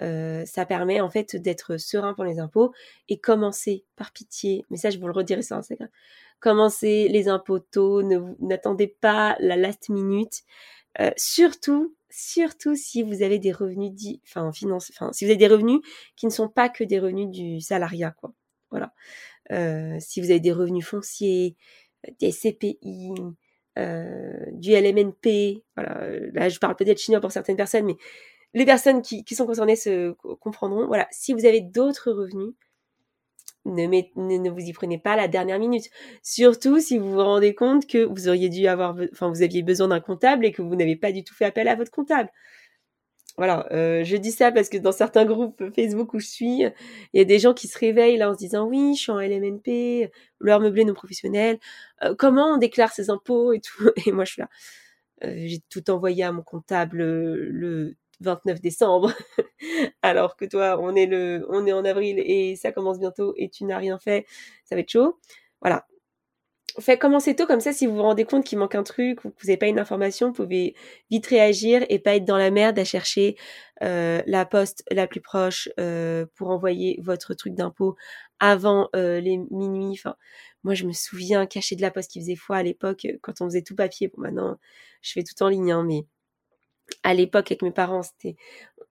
Euh, 0.01 0.45
ça 0.45 0.65
permet 0.65 1.01
en 1.01 1.09
fait 1.09 1.35
d'être 1.35 1.77
serein 1.77 2.13
pour 2.13 2.23
les 2.23 2.39
impôts 2.39 2.73
et 3.09 3.17
commencer 3.19 3.85
par 3.95 4.11
pitié. 4.11 4.65
Mais 4.69 4.77
ça, 4.77 4.91
je 4.91 4.99
vous 4.99 5.07
le 5.07 5.13
redirai 5.13 5.41
sur 5.41 5.55
Instagram. 5.55 5.89
Commencez 6.39 7.07
les 7.07 7.27
impôts 7.27 7.59
tôt, 7.59 8.03
n'attendez 8.39 8.87
pas 8.87 9.35
la 9.39 9.55
last 9.55 9.89
minute. 9.89 10.43
Euh, 10.99 11.11
surtout, 11.17 11.95
surtout 12.09 12.75
si 12.75 13.01
vous 13.01 13.23
avez 13.23 13.39
des 13.39 13.51
revenus 13.51 13.91
enfin, 14.25 14.51
finance, 14.51 14.91
enfin, 14.93 15.11
si 15.13 15.25
vous 15.25 15.31
avez 15.31 15.37
des 15.37 15.47
revenus 15.47 15.79
qui 16.15 16.25
ne 16.25 16.31
sont 16.31 16.49
pas 16.49 16.69
que 16.69 16.83
des 16.83 16.99
revenus 16.99 17.29
du 17.29 17.61
salariat, 17.61 18.11
quoi. 18.11 18.33
Voilà. 18.69 18.93
Euh, 19.51 19.97
si 19.99 20.21
vous 20.21 20.31
avez 20.31 20.39
des 20.39 20.51
revenus 20.51 20.85
fonciers, 20.85 21.55
des 22.19 22.31
CPI, 22.31 23.13
euh, 23.77 24.45
du 24.53 24.71
LMNP, 24.71 25.63
voilà. 25.75 26.07
Là, 26.33 26.49
je 26.49 26.59
parle 26.59 26.75
peut-être 26.75 26.99
chinois 26.99 27.21
pour 27.21 27.31
certaines 27.31 27.57
personnes, 27.57 27.85
mais 27.85 27.97
les 28.53 28.65
personnes 28.65 29.01
qui, 29.01 29.23
sont 29.33 29.45
concernées 29.45 29.75
se 29.75 30.11
comprendront. 30.39 30.87
Voilà. 30.87 31.07
Si 31.11 31.33
vous 31.33 31.45
avez 31.45 31.61
d'autres 31.61 32.11
revenus, 32.11 32.53
ne, 33.65 33.85
ne, 33.85 34.49
vous 34.49 34.59
y 34.59 34.73
prenez 34.73 34.97
pas 34.97 35.15
la 35.15 35.27
dernière 35.27 35.59
minute. 35.59 35.89
Surtout 36.23 36.79
si 36.79 36.97
vous 36.97 37.11
vous 37.11 37.23
rendez 37.23 37.53
compte 37.53 37.87
que 37.87 38.03
vous 38.03 38.27
auriez 38.27 38.49
dû 38.49 38.67
avoir, 38.67 38.95
enfin, 39.13 39.29
vous 39.29 39.43
aviez 39.43 39.63
besoin 39.63 39.89
d'un 39.89 39.99
comptable 39.99 40.45
et 40.45 40.51
que 40.51 40.61
vous 40.61 40.75
n'avez 40.75 40.95
pas 40.95 41.11
du 41.11 41.23
tout 41.23 41.33
fait 41.35 41.45
appel 41.45 41.67
à 41.67 41.75
votre 41.75 41.91
comptable. 41.91 42.29
Voilà, 43.37 43.65
euh, 43.71 44.03
je 44.03 44.17
dis 44.17 44.31
ça 44.31 44.51
parce 44.51 44.69
que 44.69 44.77
dans 44.77 44.91
certains 44.91 45.25
groupes 45.25 45.63
Facebook 45.73 46.13
où 46.13 46.19
je 46.19 46.27
suis, 46.27 46.61
il 46.63 47.17
y 47.17 47.19
a 47.21 47.23
des 47.23 47.39
gens 47.39 47.53
qui 47.53 47.67
se 47.67 47.79
réveillent 47.79 48.17
là 48.17 48.29
en 48.29 48.33
se 48.33 48.39
disant 48.39 48.67
oui, 48.67 48.93
je 48.95 49.01
suis 49.01 49.11
en 49.11 49.19
LMNP, 49.19 50.11
leur 50.39 50.59
meublé 50.59 50.83
non 50.83 50.93
professionnel, 50.93 51.57
euh, 52.03 52.13
comment 52.17 52.55
on 52.55 52.57
déclare 52.57 52.91
ses 52.91 53.09
impôts 53.09 53.53
et 53.53 53.61
tout? 53.61 53.89
Et 54.05 54.11
moi 54.11 54.25
je 54.25 54.33
suis 54.33 54.41
là, 54.41 54.49
euh, 55.23 55.33
j'ai 55.47 55.59
tout 55.69 55.89
envoyé 55.91 56.23
à 56.23 56.31
mon 56.31 56.43
comptable 56.43 56.99
le 57.03 57.95
29 58.21 58.61
décembre, 58.61 59.13
alors 60.01 60.35
que 60.37 60.45
toi, 60.45 60.77
on 60.79 60.95
est 60.95 61.07
le, 61.07 61.45
on 61.49 61.65
est 61.65 61.73
en 61.73 61.85
avril 61.85 62.19
et 62.19 62.55
ça 62.55 62.71
commence 62.71 62.99
bientôt 62.99 63.33
et 63.37 63.49
tu 63.49 63.65
n'as 63.65 63.77
rien 63.77 63.97
fait, 63.99 64.25
ça 64.65 64.75
va 64.75 64.81
être 64.81 64.91
chaud. 64.91 65.19
Voilà. 65.61 65.85
Faites 66.79 66.99
commencer 66.99 67.35
tôt 67.35 67.45
comme 67.45 67.59
ça, 67.59 67.73
si 67.73 67.85
vous 67.85 67.95
vous 67.95 68.01
rendez 68.01 68.23
compte 68.23 68.45
qu'il 68.45 68.57
manque 68.57 68.75
un 68.75 68.83
truc 68.83 69.25
ou 69.25 69.29
que 69.31 69.35
vous 69.41 69.47
n'avez 69.47 69.57
pas 69.57 69.67
une 69.67 69.79
information, 69.79 70.27
vous 70.27 70.33
pouvez 70.33 70.75
vite 71.09 71.25
réagir 71.27 71.85
et 71.89 71.99
pas 71.99 72.15
être 72.15 72.25
dans 72.25 72.37
la 72.37 72.51
merde 72.51 72.77
à 72.79 72.85
chercher 72.85 73.35
euh, 73.83 74.21
la 74.25 74.45
poste 74.45 74.83
la 74.91 75.07
plus 75.07 75.21
proche 75.21 75.69
euh, 75.79 76.25
pour 76.35 76.49
envoyer 76.49 76.99
votre 77.01 77.33
truc 77.33 77.53
d'impôt 77.55 77.95
avant 78.39 78.89
euh, 78.95 79.19
les 79.19 79.37
minuit. 79.49 79.93
Enfin, 79.93 80.15
moi, 80.63 80.73
je 80.73 80.85
me 80.85 80.93
souviens 80.93 81.45
cacher 81.45 81.75
de 81.75 81.81
la 81.81 81.91
poste 81.91 82.11
qui 82.11 82.21
faisait 82.21 82.35
foi 82.35 82.57
à 82.57 82.63
l'époque 82.63 83.07
quand 83.21 83.41
on 83.41 83.45
faisait 83.45 83.63
tout 83.63 83.75
papier. 83.75 84.07
Bon, 84.07 84.21
maintenant, 84.21 84.57
je 85.01 85.11
fais 85.11 85.23
tout 85.23 85.41
en 85.43 85.49
ligne, 85.49 85.71
hein, 85.71 85.83
mais 85.83 86.05
à 87.03 87.13
l'époque 87.13 87.51
avec 87.51 87.61
mes 87.61 87.71
parents, 87.71 88.03
c'était 88.03 88.35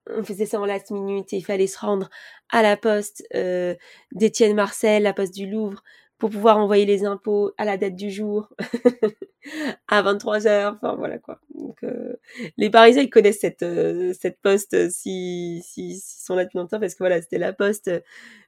on 0.07 0.25
faisait 0.25 0.47
ça 0.47 0.61
en 0.61 0.67
last 0.67 0.91
minute 0.91 1.33
et 1.33 1.37
il 1.37 1.45
fallait 1.45 1.67
se 1.67 1.79
rendre 1.79 2.11
à 2.49 2.63
la 2.63 2.77
poste 2.77 3.25
euh, 3.35 3.75
d'Étienne 4.13 4.55
Marcel, 4.55 5.03
la 5.03 5.13
poste 5.13 5.35
du 5.35 5.49
Louvre, 5.49 5.83
pour 6.21 6.31
pouvoir 6.31 6.59
envoyer 6.59 6.85
les 6.85 7.05
impôts 7.05 7.53
à 7.59 7.65
la 7.65 7.77
date 7.79 7.97
du 7.97 8.11
jour, 8.11 8.51
à 9.89 10.03
23 10.03 10.47
heures, 10.47 10.75
enfin 10.75 10.95
voilà 10.97 11.19
quoi. 11.19 11.41
Donc 11.55 11.83
euh, 11.83 12.15
les 12.59 12.71
Parisiens 12.71 13.03
ils 13.03 13.11
connaissent 13.11 13.41
cette 13.41 13.63
euh, 13.63 14.13
cette 14.21 14.39
poste 14.41 14.75
euh, 14.75 14.89
si 14.91 15.63
s'ils 15.65 15.97
si, 15.97 16.23
sont 16.23 16.37
là 16.37 16.45
depuis 16.45 16.59
longtemps 16.59 16.79
parce 16.79 16.95
que 16.95 16.99
voilà 16.99 17.21
c'était 17.23 17.39
la 17.39 17.53
poste 17.55 17.91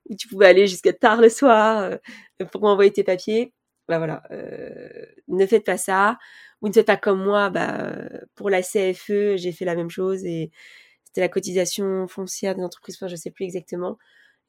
où 0.08 0.14
tu 0.14 0.28
pouvais 0.28 0.46
aller 0.46 0.66
jusqu'à 0.66 0.92
tard 0.92 1.20
le 1.20 1.30
soir 1.30 1.98
pour 2.52 2.64
envoyer 2.64 2.92
tes 2.92 3.04
papiers. 3.04 3.52
Bah 3.88 3.98
voilà, 3.98 4.22
ne 5.28 5.46
faites 5.46 5.64
pas 5.64 5.76
ça 5.76 6.18
ou 6.60 6.68
ne 6.68 6.72
faites 6.72 6.86
pas 6.86 6.96
comme 6.96 7.22
moi, 7.22 7.50
bah, 7.50 7.92
pour 8.36 8.48
la 8.48 8.62
CFE, 8.62 9.36
j'ai 9.36 9.52
fait 9.52 9.64
la 9.64 9.74
même 9.74 9.90
chose 9.90 10.24
et 10.24 10.52
c'était 11.04 11.20
la 11.20 11.28
cotisation 11.28 12.06
foncière 12.08 12.54
des 12.54 12.62
entreprises, 12.62 12.96
enfin, 12.96 13.08
je 13.08 13.16
sais 13.16 13.30
plus 13.30 13.44
exactement. 13.44 13.98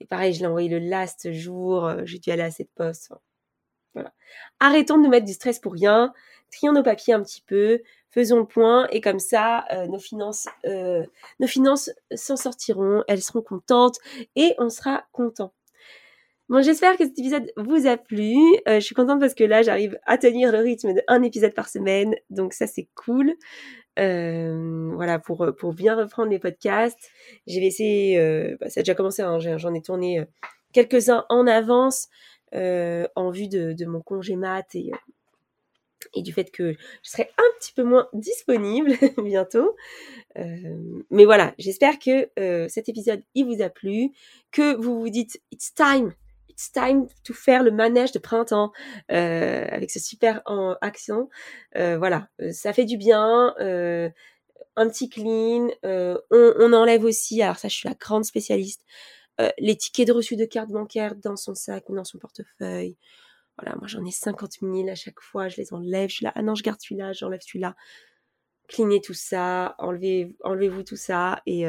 Et 0.04 0.06
pareil, 0.06 0.34
je 0.34 0.42
l'ai 0.42 0.48
envoyé 0.48 0.68
le 0.68 0.80
last 0.80 1.32
jour, 1.32 1.86
euh, 1.86 2.02
j'ai 2.04 2.20
dû 2.20 2.30
aller 2.30 2.44
à 2.44 2.52
cette 2.52 2.72
poste. 2.76 3.14
Arrêtons 4.60 4.98
de 4.98 5.04
nous 5.04 5.10
mettre 5.10 5.26
du 5.26 5.34
stress 5.34 5.60
pour 5.60 5.72
rien, 5.72 6.12
trions 6.52 6.74
nos 6.74 6.84
papiers 6.84 7.14
un 7.14 7.24
petit 7.24 7.42
peu, 7.42 7.80
faisons 8.10 8.40
le 8.40 8.46
point 8.46 8.88
et 8.92 9.00
comme 9.00 9.20
ça, 9.20 9.64
euh, 9.72 9.88
nos 9.88 10.00
finances, 10.00 10.50
euh, 10.66 11.06
nos 11.40 11.48
finances 11.48 11.90
s'en 12.14 12.36
sortiront, 12.36 13.04
elles 13.08 13.22
seront 13.22 13.42
contentes 13.42 13.98
et 14.36 14.56
on 14.58 14.70
sera 14.70 15.06
content. 15.14 15.54
Bon, 16.50 16.62
j'espère 16.62 16.98
que 16.98 17.06
cet 17.06 17.18
épisode 17.18 17.50
vous 17.56 17.88
a 17.88 17.96
plu. 17.96 18.36
Je 18.68 18.80
suis 18.82 18.94
contente 18.94 19.22
parce 19.22 19.34
que 19.34 19.46
là, 19.46 19.62
j'arrive 19.62 19.98
à 20.06 20.18
tenir 20.18 20.52
le 20.52 20.58
rythme 20.58 20.94
d'un 20.94 21.24
épisode 21.24 21.54
par 21.54 21.70
semaine. 21.70 22.16
Donc 22.30 22.52
ça, 22.52 22.68
c'est 22.68 22.90
cool. 22.96 23.34
Euh, 24.00 24.92
voilà, 24.96 25.20
pour, 25.20 25.46
pour 25.58 25.74
bien 25.74 25.96
reprendre 25.96 26.30
les 26.32 26.40
podcasts. 26.40 27.12
J'ai 27.48 27.60
laissé, 27.60 28.16
euh, 28.18 28.58
bah, 28.60 28.70
ça 28.70 28.80
a 28.80 28.84
déjà 28.84 28.96
commencé, 28.96 29.22
hein, 29.22 29.40
j'en 29.40 29.74
ai 29.74 29.82
tourné 29.82 30.20
euh, 30.20 30.26
quelques-uns 30.72 31.26
en 31.30 31.46
avance 31.48 32.10
euh, 32.56 33.08
en 33.16 33.30
vue 33.30 33.48
de, 33.48 33.74
de, 33.74 33.86
mon 33.86 34.02
congé 34.02 34.36
mat 34.36 34.66
et, 34.76 34.92
et 36.16 36.22
du 36.22 36.34
fait 36.34 36.52
que 36.52 36.74
je 37.04 37.10
serai 37.10 37.30
un 37.38 37.60
petit 37.60 37.74
peu 37.74 37.84
moins 37.84 38.08
disponible 38.14 38.94
bientôt. 39.24 39.76
mais 40.36 41.26
voilà, 41.26 41.54
j'espère 41.58 42.00
que 42.00 42.30
cet 42.70 42.90
épisode, 42.90 43.22
il 43.36 43.46
vous 43.46 43.62
a 43.62 43.70
plu, 43.70 44.12
que 44.52 44.76
vous 44.76 45.00
vous 45.00 45.10
dites, 45.10 45.42
it's 45.52 45.74
time 45.74 46.14
It's 46.54 46.72
time 46.72 47.08
to 47.24 47.34
faire 47.34 47.64
le 47.64 47.72
manège 47.72 48.12
de 48.12 48.20
printemps 48.20 48.72
euh, 49.12 49.66
avec 49.72 49.90
ce 49.90 50.00
super 50.00 50.44
en 50.46 50.76
accent. 50.82 51.30
Euh, 51.76 51.98
voilà, 51.98 52.30
euh, 52.42 52.52
ça 52.52 52.74
fait 52.74 52.86
du 52.86 52.96
bien. 52.96 53.56
Un 54.76 54.90
petit 54.90 55.10
clean. 55.10 55.70
On, 55.84 56.20
on, 56.32 56.74
enlève 56.74 57.04
aussi, 57.04 57.42
alors 57.42 57.58
ça 57.58 57.70
je 57.70 57.76
suis 57.76 57.90
la 57.90 57.96
grande 57.96 58.24
spécialiste, 58.24 58.84
les 59.58 59.76
tickets 59.76 60.08
de 60.08 60.14
reçu 60.14 60.36
de 60.36 60.46
carte 60.46 60.70
bancaire 60.70 61.16
dans 61.16 61.36
son 61.36 61.56
sac 61.56 61.90
ou 61.90 61.96
dans 61.96 62.04
son 62.04 62.20
portefeuille. 62.20 62.98
Voilà, 63.58 63.76
moi 63.78 63.88
j'en 63.88 64.06
ai 64.06 64.12
50 64.12 64.60
000 64.62 64.90
à 64.90 64.96
chaque 64.96 65.20
fois, 65.22 65.48
je 65.48 65.58
les 65.58 65.74
enlève. 65.74 66.10
Je 66.10 66.16
suis 66.16 66.24
là, 66.24 66.32
ah 66.36 66.44
non, 66.44 66.54
je 66.54 66.64
garde 66.64 66.80
celui-là, 66.80 67.14
j'enlève 67.14 67.42
celui-là. 67.42 67.76
Cleanez 68.68 69.02
tout 69.02 69.14
ça, 69.16 69.76
enlevez, 69.80 70.36
enlevez-vous 70.44 70.84
tout 70.84 70.96
ça 70.98 71.42
et 71.48 71.66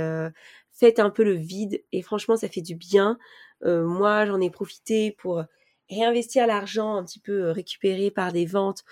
faites 0.72 0.98
un 0.98 1.10
peu 1.10 1.24
le 1.24 1.34
vide. 1.34 1.82
Et 1.92 2.02
franchement, 2.02 2.36
ça 2.36 2.48
fait 2.48 2.60
du 2.60 2.74
bien. 2.74 3.18
Euh, 3.64 3.84
moi, 3.84 4.26
j'en 4.26 4.40
ai 4.40 4.50
profité 4.50 5.12
pour 5.12 5.42
réinvestir 5.90 6.46
l'argent 6.46 6.96
un 6.96 7.04
petit 7.04 7.20
peu 7.20 7.44
euh, 7.44 7.52
récupéré 7.52 8.10
par 8.10 8.32
des 8.32 8.46
ventes 8.46 8.84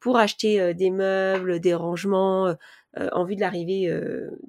pour 0.00 0.16
acheter 0.16 0.60
euh, 0.60 0.74
des 0.74 0.90
meubles, 0.90 1.60
des 1.60 1.74
rangements 1.74 2.54
en 3.12 3.24
vue 3.24 3.36
de 3.36 3.40
l'arrivée 3.40 3.86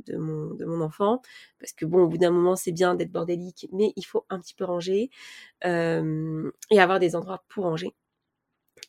de, 0.07 0.17
mon, 0.17 0.81
enfant. 0.81 1.21
Parce 1.59 1.73
que 1.73 1.85
bon, 1.85 2.03
au 2.03 2.07
bout 2.07 2.17
d'un 2.17 2.31
moment, 2.31 2.55
c'est 2.55 2.71
bien 2.71 2.95
d'être 2.95 3.11
bordélique, 3.11 3.67
mais 3.71 3.93
il 3.95 4.03
faut 4.03 4.25
un 4.29 4.39
petit 4.39 4.55
peu 4.55 4.63
ranger 4.63 5.11
et 5.63 6.79
avoir 6.79 6.99
des 6.99 7.15
endroits 7.15 7.43
pour 7.47 7.65
ranger. 7.65 7.93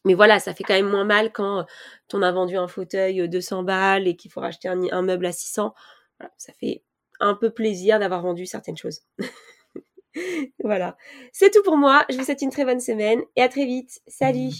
Mais 0.06 0.14
voilà, 0.14 0.38
ça 0.38 0.54
fait 0.54 0.64
quand 0.64 0.74
même 0.74 0.88
moins 0.88 1.04
mal 1.04 1.30
quand 1.32 1.66
on 2.14 2.22
a 2.22 2.32
vendu 2.32 2.56
un 2.56 2.68
fauteuil 2.68 3.28
200 3.28 3.64
balles 3.64 4.08
et 4.08 4.16
qu'il 4.16 4.30
faut 4.30 4.40
racheter 4.40 4.68
un, 4.68 4.80
un 4.90 5.02
meuble 5.02 5.26
à 5.26 5.32
600. 5.32 5.74
Voilà, 6.18 6.32
ça 6.38 6.54
fait 6.54 6.82
un 7.18 7.34
peu 7.34 7.50
plaisir 7.50 7.98
d'avoir 7.98 8.22
vendu 8.22 8.46
certaines 8.46 8.78
choses. 8.78 9.02
voilà. 10.64 10.96
C'est 11.32 11.50
tout 11.50 11.62
pour 11.62 11.76
moi. 11.76 12.04
Je 12.10 12.16
vous 12.16 12.24
souhaite 12.24 12.42
une 12.42 12.50
très 12.50 12.64
bonne 12.64 12.80
semaine 12.80 13.20
et 13.36 13.42
à 13.42 13.48
très 13.48 13.66
vite. 13.66 14.00
Salut 14.06 14.50